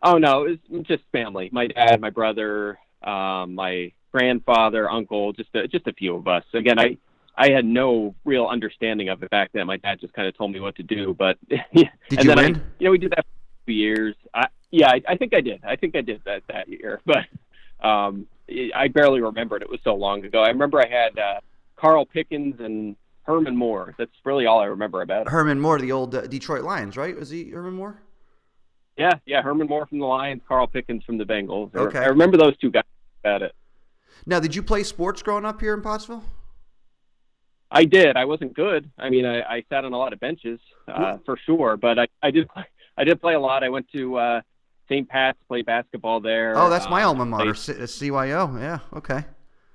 Oh 0.01 0.17
no, 0.17 0.45
it 0.45 0.59
was 0.69 0.85
just 0.85 1.03
family. 1.11 1.49
My 1.53 1.67
dad, 1.67 2.01
my 2.01 2.09
brother, 2.09 2.77
um, 3.03 3.55
my 3.55 3.93
grandfather, 4.11 4.89
uncle, 4.89 5.31
just 5.31 5.49
a, 5.55 5.67
just 5.67 5.87
a 5.87 5.93
few 5.93 6.15
of 6.15 6.27
us. 6.27 6.43
Again, 6.53 6.79
I 6.79 6.97
I 7.37 7.51
had 7.51 7.63
no 7.63 8.15
real 8.25 8.47
understanding 8.47 9.09
of 9.09 9.23
it 9.23 9.29
back 9.29 9.51
then. 9.53 9.67
My 9.67 9.77
dad 9.77 9.99
just 10.01 10.13
kind 10.13 10.27
of 10.27 10.35
told 10.37 10.51
me 10.51 10.59
what 10.59 10.75
to 10.77 10.83
do, 10.83 11.15
but 11.17 11.37
Did 11.49 11.61
and 11.73 11.89
you 12.11 12.23
then 12.23 12.37
win? 12.37 12.55
I, 12.55 12.59
you 12.79 12.85
know, 12.85 12.91
we 12.91 12.97
did 12.97 13.11
that 13.11 13.25
for 13.65 13.71
years. 13.71 14.15
I, 14.33 14.47
yeah, 14.71 14.89
I, 14.89 15.01
I 15.07 15.15
think 15.17 15.33
I 15.33 15.41
did. 15.41 15.63
I 15.63 15.75
think 15.75 15.95
I 15.95 16.01
did 16.01 16.21
that 16.25 16.43
that 16.49 16.67
year, 16.67 16.99
but 17.05 17.25
um, 17.83 18.27
I 18.75 18.87
barely 18.87 19.21
remembered. 19.21 19.61
It 19.61 19.69
was 19.69 19.79
so 19.83 19.95
long 19.95 20.23
ago. 20.25 20.41
I 20.41 20.49
remember 20.49 20.79
I 20.81 20.87
had 20.87 21.17
uh, 21.17 21.39
Carl 21.75 22.05
Pickens 22.05 22.55
and 22.59 22.95
Herman 23.23 23.55
Moore. 23.55 23.95
That's 23.97 24.11
really 24.25 24.45
all 24.45 24.59
I 24.59 24.65
remember 24.65 25.01
about 25.01 25.27
it. 25.27 25.29
Herman 25.29 25.59
Moore, 25.59 25.79
the 25.79 25.91
old 25.91 26.13
uh, 26.15 26.21
Detroit 26.27 26.63
Lions, 26.63 26.97
right? 26.97 27.15
Was 27.15 27.29
he 27.29 27.49
Herman 27.49 27.73
Moore? 27.73 28.01
Yeah, 28.97 29.13
yeah, 29.25 29.41
Herman 29.41 29.67
Moore 29.67 29.85
from 29.87 29.99
the 29.99 30.05
Lions, 30.05 30.41
Carl 30.47 30.67
Pickens 30.67 31.03
from 31.03 31.17
the 31.17 31.23
Bengals. 31.25 31.71
I- 31.75 31.79
Okay. 31.79 31.99
I 31.99 32.05
remember 32.07 32.37
those 32.37 32.55
two 32.57 32.69
guys 32.69 32.83
about 33.23 33.41
it. 33.41 33.53
Now, 34.25 34.39
did 34.39 34.55
you 34.55 34.61
play 34.61 34.83
sports 34.83 35.23
growing 35.23 35.45
up 35.45 35.59
here 35.59 35.73
in 35.73 35.81
Pottsville? 35.81 36.23
I 37.71 37.85
did. 37.85 38.15
I 38.17 38.25
wasn't 38.25 38.53
good. 38.53 38.91
I 38.99 39.09
mean, 39.09 39.25
I, 39.25 39.41
I 39.41 39.63
sat 39.67 39.83
on 39.83 39.93
a 39.93 39.97
lot 39.97 40.13
of 40.13 40.19
benches 40.19 40.59
uh, 40.87 41.17
for 41.25 41.37
sure, 41.45 41.75
but 41.75 41.97
I, 41.97 42.07
I 42.21 42.29
did 42.29 42.47
play. 42.49 42.65
I 42.95 43.03
did 43.03 43.19
play 43.19 43.33
a 43.33 43.39
lot. 43.39 43.63
I 43.63 43.69
went 43.69 43.87
to 43.93 44.15
uh, 44.17 44.41
St. 44.93 45.09
Pat's, 45.09 45.39
played 45.47 45.65
basketball 45.65 46.19
there. 46.19 46.53
Oh, 46.55 46.69
that's 46.69 46.87
my 46.89 47.03
Uh, 47.03 47.07
alma 47.07 47.25
mater, 47.25 47.53
played- 47.53 47.89
C- 47.89 48.09
CYO. 48.09 48.59
Yeah, 48.59 48.79
okay. 48.93 49.25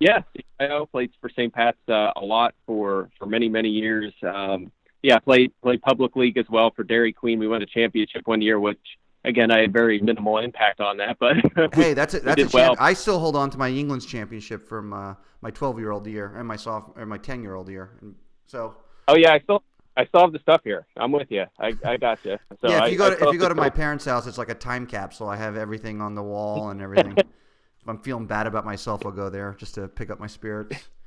Yeah, 0.00 0.20
I 0.60 0.84
played 0.92 1.10
for 1.20 1.28
St. 1.28 1.52
Pat's 1.52 1.76
uh, 1.88 2.12
a 2.14 2.25
lot 2.25 2.54
for 2.66 3.10
for 3.18 3.26
many 3.26 3.48
many 3.48 3.68
years. 3.68 4.12
Um, 4.22 4.70
yeah, 5.02 5.18
played 5.18 5.52
played 5.60 5.82
public 5.82 6.14
league 6.14 6.38
as 6.38 6.46
well 6.48 6.70
for 6.70 6.84
Dairy 6.84 7.12
Queen. 7.12 7.38
We 7.40 7.48
won 7.48 7.62
a 7.62 7.66
championship 7.66 8.22
one 8.26 8.40
year, 8.40 8.60
which 8.60 8.78
again, 9.25 9.50
I 9.50 9.58
had 9.62 9.72
very 9.72 10.00
minimal 10.00 10.38
impact 10.38 10.80
on 10.80 10.98
that. 10.98 11.18
But 11.18 11.37
hey, 11.75 11.94
that's 11.94 12.14
a, 12.14 12.20
that's 12.20 12.42
a 12.42 12.56
well. 12.56 12.76
I 12.78 12.92
still 12.92 13.18
hold 13.18 13.34
on 13.34 13.50
to 13.50 13.58
my 13.58 13.68
England's 13.70 14.06
championship 14.06 14.68
from 14.68 14.92
uh, 14.92 15.14
my 15.40 15.50
12 15.50 15.80
year 15.80 15.90
old 15.90 16.06
year 16.06 16.32
and 16.37 16.46
my 16.46 16.56
soft 16.56 16.96
or 16.96 17.04
my 17.04 17.18
10 17.18 17.42
year 17.42 17.54
old 17.56 17.68
year. 17.68 17.90
And 18.00 18.14
so. 18.46 18.76
Oh 19.08 19.16
yeah, 19.16 19.32
I 19.32 19.40
still 19.40 19.64
I 19.98 20.06
still 20.06 20.20
have 20.20 20.32
the 20.32 20.38
stuff 20.38 20.60
here. 20.62 20.86
I'm 20.96 21.10
with 21.10 21.28
you. 21.28 21.44
I, 21.58 21.74
I 21.84 21.96
got 21.96 22.24
you. 22.24 22.38
So 22.60 22.70
yeah, 22.70 22.84
if 22.84 22.92
you 22.92 22.96
go 22.96 23.10
to, 23.10 23.26
if 23.26 23.32
you 23.32 23.38
go 23.38 23.48
to 23.48 23.54
my 23.56 23.68
parents' 23.68 24.04
house, 24.04 24.28
it's 24.28 24.38
like 24.38 24.48
a 24.48 24.54
time 24.54 24.86
capsule. 24.86 25.28
I 25.28 25.36
have 25.36 25.56
everything 25.56 26.00
on 26.00 26.14
the 26.14 26.22
wall 26.22 26.70
and 26.70 26.80
everything. 26.80 27.14
if 27.18 27.88
I'm 27.88 27.98
feeling 27.98 28.26
bad 28.26 28.46
about 28.46 28.64
myself, 28.64 29.04
I'll 29.04 29.10
go 29.10 29.28
there 29.28 29.56
just 29.58 29.74
to 29.74 29.88
pick 29.88 30.08
up 30.08 30.20
my 30.20 30.28
spirits. 30.28 30.88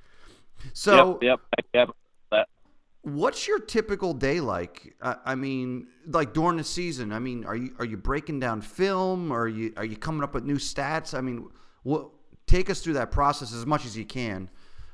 So 0.74 1.18
yep, 1.24 1.40
yep, 1.74 1.90
yep. 2.32 2.48
What's 3.02 3.48
your 3.48 3.58
typical 3.58 4.14
day 4.14 4.40
like? 4.40 4.96
I, 5.02 5.16
I 5.26 5.34
mean, 5.34 5.88
like 6.06 6.36
during 6.36 6.58
the 6.58 6.64
season. 6.64 7.12
I 7.12 7.18
mean, 7.18 7.46
are 7.46 7.56
you 7.56 7.74
are 7.80 7.86
you 7.86 7.98
breaking 7.98 8.40
down 8.40 8.62
film? 8.62 9.32
Or 9.32 9.46
are 9.46 9.48
you 9.48 9.74
are 9.76 9.84
you 9.84 9.98
coming 9.98 10.22
up 10.22 10.36
with 10.36 10.44
new 10.44 10.58
stats? 10.58 11.18
I 11.18 11.22
mean, 11.22 11.50
what 11.82 12.10
take 12.46 12.70
us 12.70 12.82
through 12.82 12.94
that 12.94 13.10
process 13.10 13.56
as 13.56 13.66
much 13.66 13.88
as 13.88 13.98
you 13.98 14.06
can, 14.06 14.52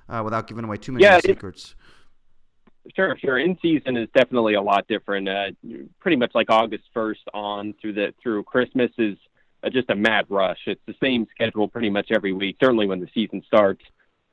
uh, 0.07 0.21
without 0.23 0.47
giving 0.47 0.63
away 0.63 0.77
too 0.77 0.93
many 0.93 1.03
yeah, 1.03 1.19
secrets. 1.19 1.75
Sure, 2.95 3.17
sure. 3.17 3.37
In 3.37 3.57
season 3.61 3.97
is 3.97 4.07
definitely 4.15 4.53
a 4.53 4.61
lot 4.61 4.87
different. 4.87 5.27
Uh, 5.27 5.51
pretty 5.99 6.17
much 6.17 6.31
like 6.33 6.49
August 6.49 6.83
first 6.93 7.21
on 7.33 7.73
through 7.81 7.93
the 7.93 8.13
through 8.21 8.43
Christmas 8.43 8.91
is 8.97 9.17
uh, 9.63 9.69
just 9.69 9.89
a 9.89 9.95
mad 9.95 10.25
rush. 10.29 10.59
It's 10.65 10.81
the 10.85 10.95
same 11.01 11.27
schedule 11.31 11.67
pretty 11.67 11.89
much 11.89 12.07
every 12.11 12.33
week. 12.33 12.57
Certainly 12.59 12.87
when 12.87 12.99
the 12.99 13.09
season 13.13 13.43
starts, 13.45 13.83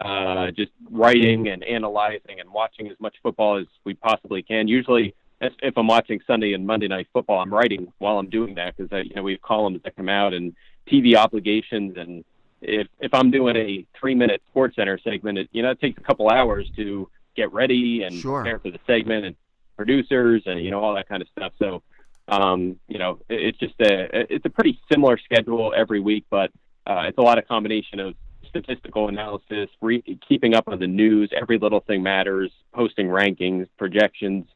uh, 0.01 0.51
just 0.51 0.73
writing 0.91 1.49
and 1.49 1.65
analyzing 1.65 2.41
and 2.41 2.51
watching 2.53 2.89
as 2.89 2.99
much 3.01 3.17
football 3.23 3.59
as 3.59 3.67
we 3.85 3.95
possibly 3.95 4.43
can. 4.43 4.69
Usually, 4.69 5.15
if 5.41 5.77
I'm 5.77 5.87
watching 5.87 6.21
Sunday 6.27 6.53
and 6.53 6.67
Monday 6.67 6.89
night 6.89 7.09
football, 7.13 7.41
I'm 7.41 7.53
writing 7.53 7.93
while 7.99 8.19
I'm 8.19 8.31
doing 8.31 8.55
that 8.57 8.77
because 8.77 9.05
you 9.07 9.15
know 9.15 9.23
we 9.23 9.33
have 9.33 9.43
columns 9.43 9.83
that 9.85 9.97
come 9.97 10.09
out 10.09 10.33
and 10.33 10.55
TV 10.91 11.17
obligations 11.17 11.97
and 11.97 12.25
if 12.65 12.89
if 13.01 13.13
I'm 13.13 13.31
doing 13.31 13.57
a 13.57 13.87
three 13.99 14.15
minute 14.15 14.43
SportsCenter 14.55 15.03
segment, 15.03 15.39
it 15.39 15.49
you 15.53 15.63
know 15.63 15.71
it 15.71 15.81
takes 15.81 15.99
a 15.99 16.05
couple 16.05 16.29
hours 16.31 16.71
to 16.77 17.09
get 17.37 17.53
ready 17.53 18.03
and 18.03 18.15
sure. 18.15 18.43
prepare 18.43 18.59
for 18.59 18.71
the 18.71 18.81
segment 18.87 19.25
and 19.27 19.37
producers 19.77 20.43
and 20.47 20.65
you 20.65 20.71
know 20.71 20.83
all 20.83 20.95
that 20.95 21.09
kind 21.09 21.23
of 21.23 21.29
stuff. 21.29 21.53
So 21.59 21.83
um, 22.29 22.79
you 22.89 22.99
know 22.99 23.21
it, 23.29 23.41
it's 23.41 23.59
just 23.59 23.75
a 23.81 24.33
it's 24.33 24.45
a 24.45 24.51
pretty 24.51 24.81
similar 24.91 25.19
schedule 25.19 25.73
every 25.77 26.01
week, 26.01 26.25
but 26.31 26.51
uh, 26.87 27.05
it's 27.07 27.19
a 27.19 27.23
lot 27.23 27.39
of 27.39 27.47
combination 27.49 28.01
of 28.01 28.15
statistical 28.49 29.09
analysis, 29.09 29.69
re- 29.81 30.19
keeping 30.29 30.55
up 30.55 30.69
on 30.69 30.79
the 30.79 30.87
news, 30.87 31.31
every 31.35 31.59
little 31.59 31.81
thing 31.81 32.03
matters, 32.03 32.53
posting 32.73 33.09
rankings, 33.09 33.67
projections, 33.79 34.47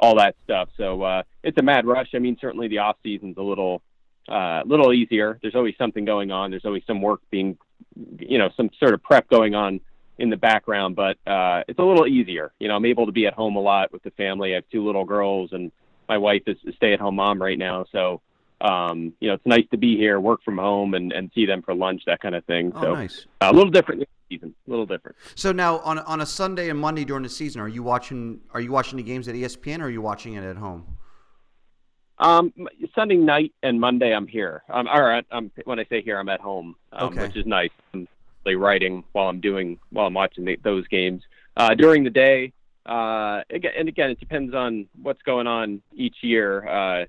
all 0.00 0.16
that 0.16 0.34
stuff. 0.44 0.68
So 0.76 1.02
uh, 1.02 1.22
it's 1.42 1.56
a 1.58 1.62
mad 1.62 1.86
rush. 1.86 2.08
I 2.14 2.18
mean, 2.18 2.36
certainly 2.40 2.68
the 2.68 2.78
off 2.78 2.96
season's 3.02 3.36
a 3.36 3.42
little 3.42 3.82
uh, 4.28 4.62
little 4.64 4.92
easier. 4.92 5.38
There's 5.42 5.54
always 5.54 5.74
something 5.76 6.04
going 6.04 6.30
on. 6.30 6.50
There's 6.50 6.64
always 6.64 6.82
some 6.86 7.02
work 7.02 7.20
being, 7.30 7.58
you 8.18 8.38
know, 8.38 8.50
some 8.56 8.70
sort 8.80 8.94
of 8.94 9.02
prep 9.02 9.28
going 9.28 9.54
on 9.54 9.80
in 10.18 10.30
the 10.30 10.36
background, 10.36 10.96
but 10.96 11.16
uh, 11.26 11.62
it's 11.68 11.78
a 11.78 11.82
little 11.82 12.06
easier. 12.06 12.52
You 12.58 12.68
know, 12.68 12.76
I'm 12.76 12.84
able 12.84 13.06
to 13.06 13.12
be 13.12 13.26
at 13.26 13.34
home 13.34 13.56
a 13.56 13.60
lot 13.60 13.92
with 13.92 14.02
the 14.02 14.10
family. 14.12 14.52
I 14.52 14.56
have 14.56 14.64
two 14.70 14.84
little 14.84 15.04
girls, 15.04 15.50
and 15.52 15.72
my 16.08 16.18
wife 16.18 16.42
is 16.46 16.56
a 16.68 16.72
stay-at-home 16.72 17.16
mom 17.16 17.42
right 17.42 17.58
now. 17.58 17.86
So, 17.90 18.20
um, 18.60 19.12
you 19.20 19.28
know, 19.28 19.34
it's 19.34 19.46
nice 19.46 19.64
to 19.72 19.76
be 19.76 19.96
here, 19.96 20.20
work 20.20 20.42
from 20.44 20.58
home, 20.58 20.94
and, 20.94 21.12
and 21.12 21.30
see 21.34 21.46
them 21.46 21.62
for 21.62 21.74
lunch, 21.74 22.02
that 22.06 22.20
kind 22.20 22.34
of 22.34 22.44
thing. 22.44 22.72
Oh, 22.74 22.82
so, 22.82 22.94
nice. 22.94 23.26
Uh, 23.40 23.50
a 23.50 23.54
little 23.54 23.70
different 23.70 24.00
this 24.00 24.08
season, 24.28 24.54
a 24.66 24.70
little 24.70 24.86
different. 24.86 25.16
So 25.34 25.52
now, 25.52 25.78
on 25.80 25.98
on 25.98 26.20
a 26.20 26.26
Sunday 26.26 26.70
and 26.70 26.78
Monday 26.78 27.04
during 27.04 27.24
the 27.24 27.28
season, 27.28 27.60
are 27.60 27.68
you 27.68 27.82
watching? 27.82 28.40
Are 28.52 28.60
you 28.60 28.70
watching 28.70 28.96
the 28.96 29.02
games 29.02 29.26
at 29.28 29.34
ESPN, 29.34 29.80
or 29.80 29.86
are 29.86 29.90
you 29.90 30.00
watching 30.00 30.34
it 30.34 30.44
at 30.44 30.56
home? 30.56 30.96
Um, 32.18 32.52
Sunday 32.94 33.16
night 33.16 33.52
and 33.62 33.80
Monday, 33.80 34.14
I'm 34.14 34.28
here. 34.28 34.62
Um, 34.68 34.86
all 34.86 35.02
right. 35.02 35.26
I'm, 35.32 35.50
when 35.64 35.80
I 35.80 35.84
say 35.86 36.00
here, 36.00 36.16
I'm 36.16 36.28
at 36.28 36.40
home, 36.40 36.76
um, 36.92 37.08
okay. 37.08 37.22
which 37.22 37.36
is 37.36 37.44
nice. 37.44 37.70
I'm 37.92 38.06
writing 38.52 39.04
while 39.12 39.28
I'm 39.28 39.40
doing 39.40 39.78
while 39.90 40.06
I'm 40.06 40.14
watching 40.14 40.44
the, 40.44 40.58
those 40.62 40.86
games. 40.88 41.22
Uh, 41.56 41.74
during 41.74 42.04
the 42.04 42.10
day, 42.10 42.52
uh, 42.84 43.40
and 43.50 43.88
again, 43.88 44.10
it 44.10 44.20
depends 44.20 44.54
on 44.54 44.86
what's 45.00 45.22
going 45.22 45.46
on 45.46 45.80
each 45.94 46.16
year. 46.22 46.66
Uh, 46.68 47.04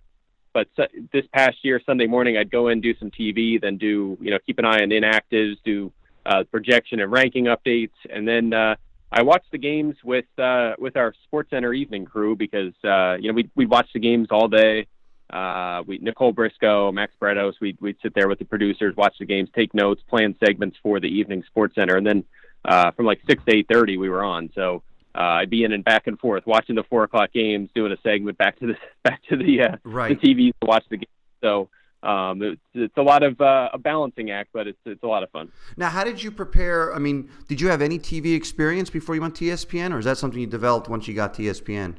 but 0.54 0.68
this 1.12 1.26
past 1.34 1.58
year, 1.64 1.82
Sunday 1.86 2.08
morning, 2.08 2.38
I'd 2.38 2.50
go 2.50 2.70
in 2.70 2.80
do 2.80 2.96
some 2.98 3.12
TV, 3.12 3.60
then 3.60 3.78
do 3.78 4.18
you 4.22 4.32
know 4.32 4.40
keep 4.46 4.58
an 4.58 4.66
eye 4.66 4.82
on 4.82 4.90
inactives, 4.90 5.58
do 5.66 5.92
uh, 6.26 6.46
projection 6.50 7.02
and 7.02 7.12
ranking 7.12 7.46
updates, 7.46 7.92
and 8.10 8.26
then 8.26 8.54
uh, 8.54 8.76
I 9.12 9.22
watch 9.24 9.44
the 9.52 9.58
games 9.58 9.96
with 10.04 10.26
uh, 10.38 10.76
with 10.80 10.98
our 10.98 11.14
SportsCenter 11.32 11.76
evening 11.76 12.06
crew 12.06 12.36
because 12.36 12.74
uh, 12.84 13.18
you 13.20 13.30
know 13.30 13.34
we 13.34 13.50
we 13.56 13.66
watch 13.66 13.88
the 13.94 14.00
games 14.00 14.28
all 14.32 14.48
day. 14.48 14.88
Uh, 15.30 15.84
we 15.88 15.98
Nicole 15.98 16.32
Briscoe, 16.32 16.92
Max 16.92 17.14
Bretos, 17.20 17.54
we'd, 17.60 17.78
we'd 17.82 17.98
sit 18.02 18.14
there 18.14 18.28
with 18.28 18.40
the 18.40 18.46
producers, 18.46 18.96
watch 18.96 19.16
the 19.20 19.26
games, 19.26 19.50
take 19.56 19.74
notes, 19.74 20.02
plan 20.08 20.36
segments 20.44 20.78
for 20.84 21.00
the 21.00 21.08
evening 21.08 21.44
sports 21.48 21.76
center, 21.76 21.96
and 21.98 22.06
then 22.06 22.24
uh, 22.64 22.92
from 22.92 23.06
like 23.06 23.22
six 23.28 23.44
to 23.46 23.56
eight 23.56 23.68
thirty 23.72 23.98
we 23.98 24.10
were 24.10 24.24
on. 24.24 24.52
So 24.54 24.84
uh, 25.16 25.22
I'd 25.22 25.50
be 25.50 25.64
in 25.64 25.72
and 25.72 25.84
back 25.84 26.08
and 26.08 26.20
forth, 26.20 26.46
watching 26.46 26.76
the 26.76 26.84
four 26.84 27.04
o'clock 27.04 27.32
games, 27.34 27.70
doing 27.74 27.92
a 27.92 27.98
segment 28.02 28.38
back 28.38 28.60
to 28.60 28.68
the 28.68 28.76
back 29.04 29.22
to 29.30 29.36
the 29.36 29.62
uh, 29.62 29.78
right. 29.84 30.20
the 30.20 30.28
TV 30.28 30.52
to 30.62 30.68
watch 30.68 30.84
the 30.90 30.98
game. 30.98 31.06
So 31.42 31.70
um, 32.04 32.42
it's, 32.42 32.62
it's 32.74 32.98
a 32.98 33.02
lot 33.02 33.24
of 33.24 33.40
uh, 33.42 33.70
a 33.74 33.78
balancing 33.78 34.30
act, 34.30 34.50
but 34.54 34.68
it's 34.68 34.80
it's 34.86 35.04
a 35.04 35.08
lot 35.08 35.24
of 35.24 35.32
fun. 35.32 35.52
Now, 35.76 35.90
how 35.90 36.04
did 36.04 36.22
you 36.22 36.32
prepare? 36.32 36.94
I 36.94 37.00
mean, 37.00 37.30
did 37.48 37.60
you 37.60 37.70
have 37.70 37.82
any 37.82 37.98
TV 37.98 38.36
experience 38.36 38.90
before 38.90 39.16
you 39.16 39.22
went 39.22 39.36
to 39.36 39.46
ESPN, 39.46 39.92
or 39.92 40.00
is 40.00 40.06
that 40.06 40.18
something 40.18 40.40
you 40.40 40.48
developed 40.48 40.88
once 40.88 41.08
you 41.08 41.14
got 41.16 41.34
to 41.36 41.42
ESPN? 41.42 41.96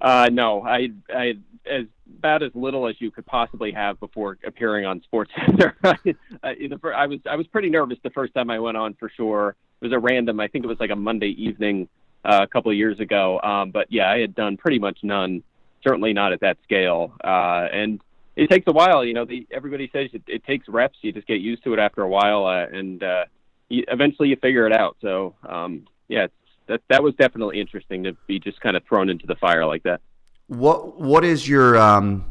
Uh, 0.00 0.28
no, 0.32 0.62
I 0.62 0.90
I 1.08 1.34
as 1.70 1.86
about 2.18 2.42
as 2.42 2.50
little 2.54 2.88
as 2.88 2.96
you 2.98 3.10
could 3.10 3.26
possibly 3.26 3.72
have 3.72 3.98
before 4.00 4.38
appearing 4.44 4.84
on 4.84 5.02
SportsCenter. 5.12 5.74
I 6.42 7.06
was 7.06 7.20
I 7.28 7.36
was 7.36 7.46
pretty 7.48 7.70
nervous 7.70 7.98
the 8.02 8.10
first 8.10 8.34
time 8.34 8.50
I 8.50 8.58
went 8.58 8.76
on 8.76 8.94
for 8.94 9.08
sure. 9.08 9.56
It 9.80 9.84
was 9.86 9.92
a 9.92 9.98
random. 9.98 10.40
I 10.40 10.48
think 10.48 10.64
it 10.64 10.68
was 10.68 10.80
like 10.80 10.90
a 10.90 10.96
Monday 10.96 11.34
evening 11.38 11.88
uh, 12.24 12.40
a 12.42 12.46
couple 12.46 12.70
of 12.70 12.76
years 12.76 13.00
ago. 13.00 13.40
Um, 13.40 13.70
but 13.70 13.86
yeah, 13.90 14.10
I 14.10 14.18
had 14.18 14.34
done 14.34 14.56
pretty 14.56 14.78
much 14.78 14.98
none. 15.02 15.42
Certainly 15.82 16.12
not 16.12 16.32
at 16.32 16.40
that 16.40 16.58
scale. 16.64 17.12
Uh, 17.22 17.66
and 17.72 18.00
it 18.36 18.48
takes 18.48 18.66
a 18.68 18.72
while. 18.72 19.04
You 19.04 19.14
know, 19.14 19.24
the, 19.24 19.46
everybody 19.50 19.90
says 19.92 20.10
it, 20.12 20.22
it 20.26 20.44
takes 20.44 20.68
reps. 20.68 20.98
You 21.02 21.12
just 21.12 21.26
get 21.26 21.40
used 21.40 21.64
to 21.64 21.72
it 21.72 21.78
after 21.78 22.02
a 22.02 22.08
while, 22.08 22.46
uh, 22.46 22.66
and 22.66 23.02
uh, 23.02 23.24
you, 23.68 23.84
eventually 23.88 24.28
you 24.28 24.36
figure 24.36 24.66
it 24.66 24.72
out. 24.72 24.96
So 25.00 25.34
um, 25.48 25.86
yeah, 26.08 26.28
that 26.68 26.80
that 26.88 27.02
was 27.02 27.14
definitely 27.14 27.60
interesting 27.60 28.04
to 28.04 28.16
be 28.26 28.38
just 28.38 28.60
kind 28.60 28.76
of 28.76 28.84
thrown 28.84 29.10
into 29.10 29.26
the 29.26 29.36
fire 29.36 29.66
like 29.66 29.82
that. 29.82 30.00
What 30.46 31.00
what 31.00 31.24
is 31.24 31.48
your 31.48 31.76
um, 31.78 32.30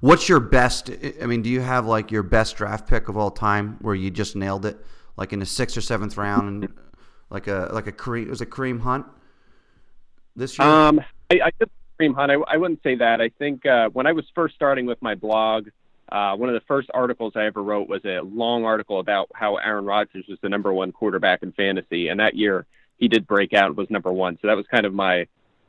what's 0.00 0.28
your 0.28 0.40
best? 0.40 0.90
I 1.20 1.26
mean, 1.26 1.42
do 1.42 1.50
you 1.50 1.60
have 1.60 1.86
like 1.86 2.10
your 2.10 2.22
best 2.22 2.56
draft 2.56 2.88
pick 2.88 3.08
of 3.08 3.16
all 3.16 3.30
time 3.30 3.78
where 3.80 3.94
you 3.94 4.10
just 4.10 4.36
nailed 4.36 4.64
it, 4.64 4.78
like 5.16 5.32
in 5.32 5.40
the 5.40 5.46
sixth 5.46 5.76
or 5.76 5.80
seventh 5.80 6.16
round, 6.16 6.64
and 6.64 6.72
like 7.30 7.46
a 7.46 7.70
like 7.72 7.86
a 7.86 7.92
Kareem 7.92 8.28
was 8.28 8.40
a 8.40 8.46
Kareem 8.46 8.80
Hunt 8.80 9.06
this 10.36 10.58
year? 10.58 10.66
Um, 10.66 11.00
I, 11.30 11.40
I 11.44 11.50
did 11.58 11.70
Kareem 12.00 12.14
Hunt. 12.14 12.32
I, 12.32 12.34
I 12.46 12.56
wouldn't 12.56 12.82
say 12.82 12.94
that. 12.96 13.20
I 13.20 13.28
think 13.30 13.66
uh, 13.66 13.88
when 13.90 14.06
I 14.06 14.12
was 14.12 14.24
first 14.34 14.54
starting 14.54 14.86
with 14.86 15.00
my 15.02 15.14
blog, 15.14 15.68
uh, 16.10 16.34
one 16.36 16.48
of 16.48 16.54
the 16.54 16.66
first 16.66 16.88
articles 16.94 17.34
I 17.36 17.46
ever 17.46 17.62
wrote 17.62 17.88
was 17.88 18.04
a 18.04 18.20
long 18.20 18.64
article 18.64 19.00
about 19.00 19.28
how 19.34 19.56
Aaron 19.56 19.84
Rodgers 19.84 20.24
was 20.28 20.38
the 20.40 20.48
number 20.48 20.72
one 20.72 20.92
quarterback 20.92 21.42
in 21.42 21.52
fantasy, 21.52 22.08
and 22.08 22.20
that 22.20 22.34
year 22.34 22.66
he 22.96 23.08
did 23.08 23.26
break 23.26 23.52
out 23.52 23.66
and 23.66 23.76
was 23.76 23.90
number 23.90 24.12
one. 24.12 24.38
So 24.40 24.48
that 24.48 24.56
was 24.56 24.66
kind 24.66 24.86
of 24.86 24.94
my 24.94 25.26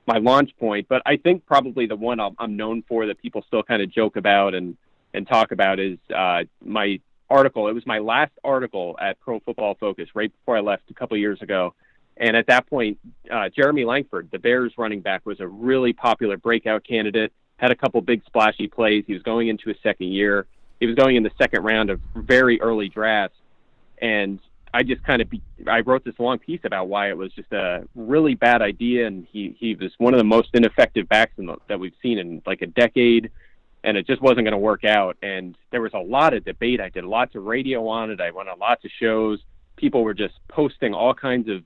my 0.10 0.18
launch 0.18 0.50
point. 0.58 0.88
But 0.90 1.04
I 1.06 1.18
think 1.18 1.46
probably 1.46 1.86
the 1.86 1.96
one 1.96 2.20
I'm, 2.20 2.36
I'm 2.40 2.58
known 2.58 2.84
for 2.88 3.06
that 3.06 3.22
people 3.22 3.44
still 3.48 3.62
kind 3.64 3.82
of 3.82 3.92
joke 3.92 4.16
about 4.18 4.56
and 4.56 4.76
and 5.14 5.28
talk 5.28 5.52
about 5.52 5.80
is 5.80 5.98
uh, 6.16 6.44
my 6.64 7.00
article. 7.30 7.68
It 7.68 7.74
was 7.74 7.86
my 7.86 8.00
last 8.00 8.32
article 8.44 8.98
at 9.00 9.20
Pro 9.20 9.40
Football 9.40 9.76
Focus 9.80 10.10
right 10.14 10.32
before 10.32 10.58
I 10.58 10.62
left 10.62 10.84
a 10.90 10.94
couple 10.94 11.18
years 11.18 11.42
ago. 11.42 11.74
And 12.18 12.36
at 12.36 12.48
that 12.48 12.68
point, 12.68 13.00
uh, 13.32 13.50
Jeremy 13.50 13.86
Langford, 13.86 14.30
the 14.32 14.40
Bears 14.40 14.74
running 14.78 15.02
back, 15.02 15.26
was 15.26 15.40
a 15.40 15.48
really 15.48 15.94
popular 15.94 16.38
breakout 16.38 16.84
candidate. 16.84 17.32
Had 17.58 17.72
a 17.72 17.76
couple 17.76 18.02
big 18.02 18.24
splashy 18.26 18.68
plays. 18.68 19.04
He 19.08 19.14
was 19.14 19.24
going 19.24 19.48
into 19.48 19.70
his 19.70 19.78
second 19.82 20.08
year. 20.08 20.46
He 20.80 20.86
was 20.86 20.96
going 20.96 21.16
in 21.16 21.24
the 21.24 21.32
second 21.38 21.64
round 21.64 21.90
of 21.90 22.00
very 22.16 22.62
early 22.62 22.90
drafts, 22.90 23.38
and 24.02 24.40
I 24.74 24.84
just 24.84 25.04
kind 25.04 25.22
of 25.22 25.30
be, 25.30 25.42
I 25.68 25.80
wrote 25.82 26.04
this 26.04 26.18
long 26.20 26.40
piece 26.40 26.62
about 26.64 26.88
why 26.88 27.10
it 27.10 27.18
was 27.18 27.32
just 27.34 27.52
a 27.52 27.88
really 27.96 28.36
bad 28.36 28.62
idea, 28.62 29.08
and 29.08 29.28
he 29.32 29.56
he 29.60 29.76
was 29.76 29.92
one 29.98 30.14
of 30.14 30.20
the 30.20 30.24
most 30.24 30.50
ineffective 30.54 31.10
backs 31.10 31.34
in 31.38 31.48
the, 31.48 31.58
that 31.68 31.80
we've 31.80 31.94
seen 32.02 32.18
in 32.18 32.42
like 32.46 32.62
a 32.62 32.68
decade, 32.68 33.32
and 33.84 33.98
it 33.98 34.06
just 34.06 34.22
wasn't 34.22 34.46
going 34.46 34.52
to 34.52 34.58
work 34.58 34.86
out. 34.86 35.18
And 35.24 35.58
there 35.72 35.82
was 35.82 35.94
a 35.94 36.00
lot 36.00 36.34
of 36.34 36.46
debate. 36.46 36.80
I 36.82 36.90
did 36.90 37.04
lots 37.04 37.36
of 37.36 37.44
radio 37.44 37.88
on 37.88 38.12
it. 38.12 38.22
I 38.22 38.32
went 38.32 38.50
on 38.50 38.60
lots 38.60 38.86
of 38.86 38.92
shows. 39.00 39.40
People 39.76 40.04
were 40.04 40.14
just 40.14 40.36
posting 40.50 40.94
all 40.94 41.14
kinds 41.14 41.50
of 41.50 41.64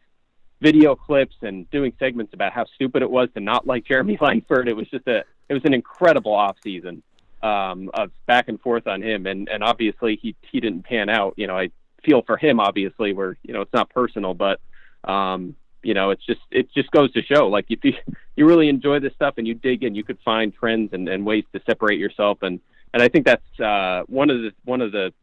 video 0.61 0.95
clips 0.95 1.35
and 1.41 1.69
doing 1.71 1.91
segments 1.99 2.33
about 2.33 2.53
how 2.53 2.65
stupid 2.75 3.01
it 3.01 3.09
was 3.09 3.27
to 3.33 3.41
not 3.41 3.67
like 3.67 3.85
Jeremy 3.85 4.17
Langford. 4.21 4.69
It 4.69 4.75
was 4.75 4.87
just 4.89 5.07
a 5.07 5.23
it 5.49 5.53
was 5.53 5.65
an 5.65 5.73
incredible 5.73 6.33
off 6.33 6.55
season 6.63 7.03
um, 7.43 7.91
of 7.93 8.11
back 8.25 8.47
and 8.47 8.59
forth 8.61 8.87
on 8.87 9.03
him, 9.03 9.27
and 9.27 9.49
and 9.49 9.63
obviously 9.63 10.17
he 10.21 10.35
he 10.49 10.59
didn't 10.59 10.83
pan 10.83 11.09
out. 11.09 11.33
You 11.35 11.47
know, 11.47 11.57
I 11.57 11.69
feel 12.03 12.21
for 12.21 12.37
him, 12.37 12.59
obviously, 12.59 13.13
where 13.13 13.37
you 13.43 13.53
know 13.53 13.61
it's 13.61 13.73
not 13.73 13.89
personal, 13.89 14.33
but 14.33 14.59
um, 15.03 15.55
you 15.81 15.93
know 15.93 16.11
it's 16.11 16.25
just 16.25 16.41
it 16.51 16.71
just 16.73 16.91
goes 16.91 17.11
to 17.13 17.21
show 17.21 17.47
like 17.47 17.65
if 17.69 17.83
you 17.83 17.93
you 18.35 18.45
really 18.45 18.69
enjoy 18.69 18.99
this 18.99 19.13
stuff 19.13 19.35
and 19.37 19.47
you 19.47 19.53
dig 19.53 19.83
in, 19.83 19.95
you 19.95 20.03
could 20.03 20.19
find 20.23 20.53
trends 20.53 20.93
and, 20.93 21.07
and 21.07 21.25
ways 21.25 21.43
to 21.53 21.61
separate 21.65 21.99
yourself 21.99 22.39
and 22.41 22.59
and 22.93 23.01
I 23.01 23.09
think 23.09 23.25
that's 23.25 23.59
uh, 23.59 24.03
one 24.07 24.29
of 24.29 24.41
the 24.41 24.51
one 24.65 24.81
of 24.81 24.91
the 24.91 25.13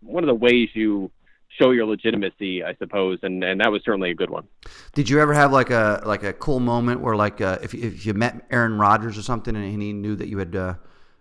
one 0.00 0.24
of 0.24 0.28
the 0.28 0.34
ways 0.34 0.70
you 0.74 1.10
show 1.48 1.70
your 1.70 1.86
legitimacy, 1.86 2.64
I 2.64 2.74
suppose, 2.76 3.18
and 3.22 3.44
and 3.44 3.60
that 3.60 3.70
was 3.70 3.82
certainly 3.84 4.10
a 4.10 4.14
good 4.14 4.30
one. 4.30 4.46
Did 4.94 5.10
you 5.10 5.20
ever 5.20 5.34
have 5.34 5.52
like 5.52 5.70
a 5.70 6.02
like 6.06 6.22
a 6.22 6.32
cool 6.32 6.60
moment 6.60 7.00
where 7.00 7.16
like 7.16 7.40
uh, 7.40 7.58
if 7.62 7.74
if 7.74 8.06
you 8.06 8.14
met 8.14 8.46
Aaron 8.50 8.78
Rodgers 8.78 9.18
or 9.18 9.22
something 9.22 9.54
and 9.54 9.82
he 9.82 9.92
knew 9.92 10.16
that 10.16 10.28
you 10.28 10.38
had 10.38 10.56
uh, 10.56 10.74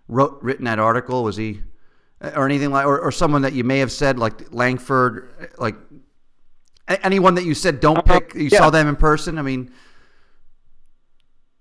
wrote 0.07 0.39
written 0.41 0.65
that 0.65 0.79
article, 0.79 1.23
was 1.23 1.35
he 1.35 1.61
or 2.21 2.45
anything 2.45 2.71
like 2.71 2.85
or, 2.85 2.99
or 2.99 3.11
someone 3.11 3.43
that 3.43 3.53
you 3.53 3.63
may 3.63 3.79
have 3.79 3.91
said 3.91 4.17
like 4.17 4.53
Langford, 4.53 5.29
like 5.57 5.75
anyone 6.87 7.35
that 7.35 7.45
you 7.45 7.53
said 7.53 7.79
don't 7.79 7.97
uh-huh. 7.97 8.19
pick, 8.19 8.35
you 8.35 8.49
yeah. 8.51 8.57
saw 8.57 8.69
them 8.69 8.87
in 8.87 8.95
person? 8.95 9.37
I 9.37 9.41
mean. 9.41 9.71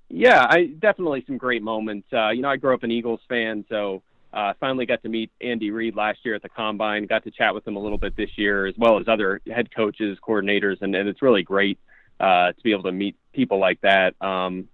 Yeah, 0.09 0.47
I 0.49 0.67
definitely 0.67 1.25
some 1.27 1.37
great 1.37 1.63
moments. 1.63 2.07
Uh, 2.13 2.31
you 2.31 2.41
know, 2.41 2.49
I 2.49 2.57
grew 2.57 2.73
up 2.73 2.85
an 2.85 2.93
Eagles 2.93 3.21
fan, 3.29 3.65
so 3.69 4.03
uh, 4.33 4.53
finally 4.61 4.87
got 4.87 5.03
to 5.03 5.09
meet 5.09 5.31
Andy 5.41 5.71
Reid 5.71 5.97
last 5.97 6.21
year 6.23 6.35
at 6.35 6.43
the 6.43 6.49
combine. 6.49 7.07
Got 7.07 7.25
to 7.25 7.31
chat 7.31 7.55
with 7.55 7.67
him 7.67 7.77
a 7.77 7.81
little 7.81 7.99
bit 7.99 8.17
this 8.17 8.31
year, 8.37 8.67
as 8.67 8.75
well 8.79 9.01
as 9.01 9.09
other 9.09 9.41
head 9.47 9.75
coaches, 9.75 10.17
coordinators, 10.23 10.81
and, 10.83 10.95
and 10.95 11.09
it's 11.09 11.23
really 11.23 11.43
great 11.43 11.79
uh, 12.21 12.53
to 12.53 12.63
be 12.63 12.73
able 12.73 12.85
to 12.85 12.93
meet 12.93 13.17
people 13.33 13.59
like 13.59 13.81
that. 13.81 14.15
Um, 14.21 14.69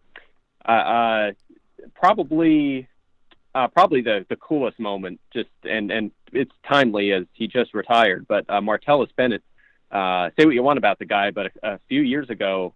uh, 0.65 1.31
probably, 1.95 2.89
uh, 3.55 3.69
probably 3.69 4.01
the 4.01 4.25
the 4.29 4.37
coolest 4.37 4.79
moment. 4.79 5.21
Just 5.33 5.51
and 5.65 5.91
and 5.91 6.11
it's 6.33 6.53
timely 6.69 7.13
as 7.13 7.25
he 7.33 7.47
just 7.47 7.75
retired. 7.75 8.27
But 8.29 8.45
uh, 8.49 8.61
Martellus 8.61 9.09
Bennett, 9.17 9.43
uh, 9.91 10.31
say 10.39 10.45
what 10.47 10.55
you 10.55 10.63
want 10.63 10.79
about 10.79 10.99
the 10.99 11.05
guy, 11.05 11.31
but 11.31 11.47
a, 11.47 11.75
a 11.75 11.81
few 11.89 12.03
years 12.03 12.31
ago, 12.31 12.75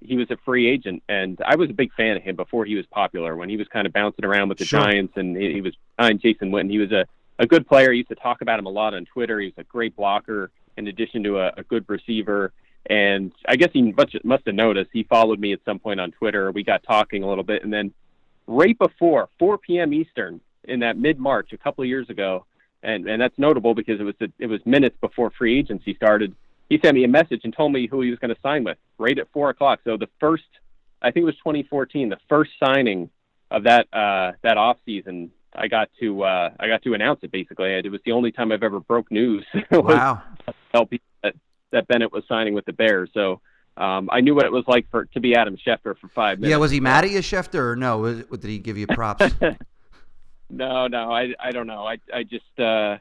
he 0.00 0.16
was 0.16 0.30
a 0.30 0.36
free 0.44 0.68
agent, 0.68 1.02
and 1.08 1.40
I 1.44 1.56
was 1.56 1.70
a 1.70 1.74
big 1.74 1.92
fan 1.94 2.16
of 2.16 2.22
him 2.22 2.36
before 2.36 2.64
he 2.64 2.74
was 2.74 2.86
popular. 2.86 3.36
When 3.36 3.48
he 3.48 3.56
was 3.56 3.68
kind 3.68 3.86
of 3.86 3.92
bouncing 3.92 4.24
around 4.24 4.48
with 4.48 4.58
the 4.58 4.64
sure. 4.64 4.80
Giants, 4.80 5.14
and 5.16 5.36
he, 5.36 5.54
he 5.54 5.60
was 5.60 5.74
behind 5.96 6.20
Jason 6.20 6.50
Witten, 6.50 6.70
he 6.70 6.78
was 6.78 6.92
a 6.92 7.06
a 7.38 7.46
good 7.46 7.66
player. 7.66 7.90
I 7.90 7.94
used 7.94 8.08
to 8.08 8.16
talk 8.16 8.40
about 8.40 8.58
him 8.58 8.66
a 8.66 8.70
lot 8.70 8.94
on 8.94 9.04
Twitter. 9.04 9.38
He 9.38 9.46
was 9.46 9.54
a 9.58 9.64
great 9.64 9.94
blocker, 9.96 10.50
in 10.76 10.88
addition 10.88 11.22
to 11.24 11.38
a, 11.38 11.52
a 11.56 11.62
good 11.62 11.84
receiver. 11.88 12.52
And 12.86 13.32
I 13.46 13.56
guess 13.56 13.70
he 13.72 13.92
must, 13.92 14.24
must 14.24 14.46
have 14.46 14.54
noticed. 14.54 14.90
He 14.92 15.02
followed 15.04 15.38
me 15.38 15.52
at 15.52 15.60
some 15.64 15.78
point 15.78 16.00
on 16.00 16.10
Twitter. 16.10 16.50
We 16.50 16.64
got 16.64 16.82
talking 16.82 17.22
a 17.22 17.28
little 17.28 17.44
bit, 17.44 17.62
and 17.62 17.72
then 17.72 17.92
right 18.48 18.76
before 18.76 19.28
4 19.38 19.58
p.m. 19.58 19.92
Eastern 19.92 20.40
in 20.64 20.80
that 20.80 20.98
mid 20.98 21.20
March 21.20 21.52
a 21.52 21.58
couple 21.58 21.82
of 21.82 21.88
years 21.88 22.10
ago, 22.10 22.44
and 22.82 23.06
and 23.06 23.22
that's 23.22 23.38
notable 23.38 23.74
because 23.74 24.00
it 24.00 24.04
was 24.04 24.16
it 24.40 24.46
was 24.46 24.60
minutes 24.66 24.96
before 25.00 25.30
free 25.30 25.56
agency 25.56 25.94
started 25.94 26.34
he 26.68 26.78
sent 26.82 26.94
me 26.94 27.04
a 27.04 27.08
message 27.08 27.40
and 27.44 27.54
told 27.54 27.72
me 27.72 27.86
who 27.86 28.02
he 28.02 28.10
was 28.10 28.18
going 28.18 28.34
to 28.34 28.40
sign 28.42 28.64
with 28.64 28.76
right 28.98 29.18
at 29.18 29.28
four 29.32 29.50
o'clock. 29.50 29.80
So 29.84 29.96
the 29.96 30.08
first, 30.20 30.44
I 31.00 31.10
think 31.10 31.22
it 31.22 31.26
was 31.26 31.36
2014, 31.36 32.10
the 32.10 32.18
first 32.28 32.50
signing 32.62 33.10
of 33.50 33.64
that 33.64 33.86
uh, 33.92 34.32
that 34.42 34.58
off 34.58 34.76
season. 34.84 35.30
I 35.54 35.66
got 35.68 35.88
to 36.00 36.22
uh, 36.22 36.50
I 36.60 36.68
got 36.68 36.82
to 36.82 36.94
announce 36.94 37.20
it 37.22 37.32
basically. 37.32 37.72
It 37.72 37.90
was 37.90 38.00
the 38.04 38.12
only 38.12 38.32
time 38.32 38.52
I've 38.52 38.62
ever 38.62 38.80
broke 38.80 39.10
news. 39.10 39.46
wow! 39.70 40.22
That, 40.74 41.34
that 41.72 41.88
Bennett 41.88 42.12
was 42.12 42.24
signing 42.28 42.52
with 42.52 42.66
the 42.66 42.74
Bears. 42.74 43.08
So 43.14 43.40
um, 43.78 44.08
I 44.12 44.20
knew 44.20 44.34
what 44.34 44.44
it 44.44 44.52
was 44.52 44.64
like 44.66 44.90
for 44.90 45.04
to 45.06 45.20
be 45.20 45.34
Adam 45.34 45.56
Schefter 45.56 45.96
for 45.96 46.08
five 46.08 46.38
minutes. 46.38 46.50
Yeah, 46.50 46.56
was 46.56 46.70
he 46.70 46.80
mad 46.80 47.04
at 47.04 47.10
you, 47.10 47.20
Schefter, 47.20 47.70
or 47.70 47.76
no? 47.76 47.98
Was, 47.98 48.24
did 48.24 48.44
he 48.44 48.58
give 48.58 48.76
you 48.76 48.86
props? 48.86 49.32
no, 50.50 50.88
no, 50.88 51.12
I 51.12 51.34
I 51.38 51.52
don't 51.52 51.68
know. 51.68 51.86
I 51.86 51.98
I 52.12 52.24
just 52.24 52.58
uh, 52.58 52.98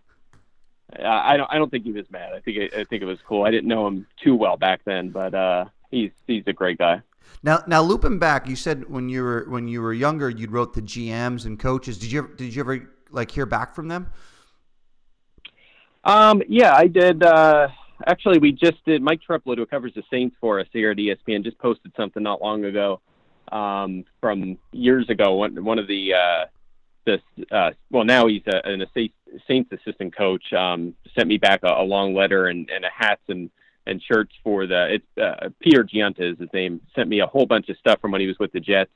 I 1.04 1.36
don't. 1.36 1.52
I 1.52 1.58
don't 1.58 1.70
think 1.72 1.84
he 1.84 1.92
was 1.92 2.10
mad. 2.12 2.34
I 2.34 2.40
think. 2.40 2.74
I 2.74 2.84
think 2.84 3.02
it 3.02 3.06
was 3.06 3.20
cool. 3.28 3.44
I 3.44 3.52
didn't 3.52 3.68
know 3.68 3.88
him 3.88 4.06
too 4.24 4.36
well 4.36 4.56
back 4.56 4.82
then, 4.86 5.10
but 5.10 5.34
uh, 5.34 5.66
he's 5.90 6.12
he's 6.28 6.44
a 6.46 6.54
great 6.54 6.78
guy. 6.78 7.02
Now, 7.44 7.64
now 7.68 7.82
looping 7.82 8.20
back, 8.20 8.48
you 8.48 8.56
said 8.56 8.90
when 8.90 9.10
you 9.10 9.24
were 9.24 9.46
when 9.50 9.68
you 9.68 9.82
were 9.82 9.94
younger, 9.94 10.30
you 10.30 10.48
wrote 10.48 10.74
the 10.74 10.82
GMs 10.82 11.46
and 11.46 11.60
coaches. 11.60 11.98
Did 11.98 12.12
you 12.12 12.20
ever, 12.20 12.28
did 12.30 12.56
you 12.56 12.62
ever 12.62 12.90
like 13.12 13.32
hear 13.32 13.46
back 13.46 13.76
from 13.76 13.88
them? 13.88 14.12
Um, 16.04 16.42
yeah, 16.48 16.74
I 16.74 16.88
did. 16.88 17.24
Uh, 17.24 17.68
actually, 18.06 18.40
we 18.40 18.52
just 18.52 18.84
did. 18.86 19.02
Mike 19.02 19.22
Triplett, 19.22 19.58
who 19.58 19.66
covers 19.66 19.94
the 19.96 20.04
Saints 20.12 20.36
for 20.40 20.60
us 20.60 20.68
here 20.72 20.92
at 20.92 20.98
ESPN, 20.98 21.44
just 21.44 21.58
posted 21.58 21.92
something 21.98 22.22
not 22.22 22.42
long 22.42 22.66
ago 22.66 23.02
um, 23.52 24.06
from 24.22 24.58
years 24.72 25.10
ago. 25.10 25.34
One 25.34 25.64
one 25.64 25.80
of 25.80 25.88
the 25.88 26.14
uh, 26.14 26.46
this 27.06 27.22
uh, 27.52 27.72
well 27.90 28.04
now 28.04 28.28
he's 28.28 28.44
a, 28.48 28.68
an 28.68 28.86
Saints 29.48 29.72
assistant 29.72 30.16
coach. 30.16 30.54
Um, 30.54 30.94
sent 31.16 31.28
me 31.28 31.38
back 31.38 31.62
a, 31.64 31.82
a 31.82 31.84
long 31.84 32.14
letter 32.14 32.48
and, 32.48 32.70
and 32.70 32.86
a 32.86 32.90
hats 32.96 33.24
and 33.28 33.50
and 33.86 34.02
shirts 34.04 34.34
for 34.44 34.68
the 34.68 34.96
it's 34.96 35.18
uh, 35.18 35.50
Peter 35.60 35.84
Giunta 35.84 36.34
is 36.34 36.40
his 36.40 36.50
name. 36.54 36.82
Sent 36.96 37.10
me 37.10 37.22
a 37.22 37.28
whole 37.28 37.46
bunch 37.46 37.70
of 37.70 37.78
stuff 37.78 38.00
from 38.02 38.12
when 38.12 38.22
he 38.22 38.28
was 38.28 38.38
with 38.40 38.52
the 38.52 38.60
Jets. 38.60 38.92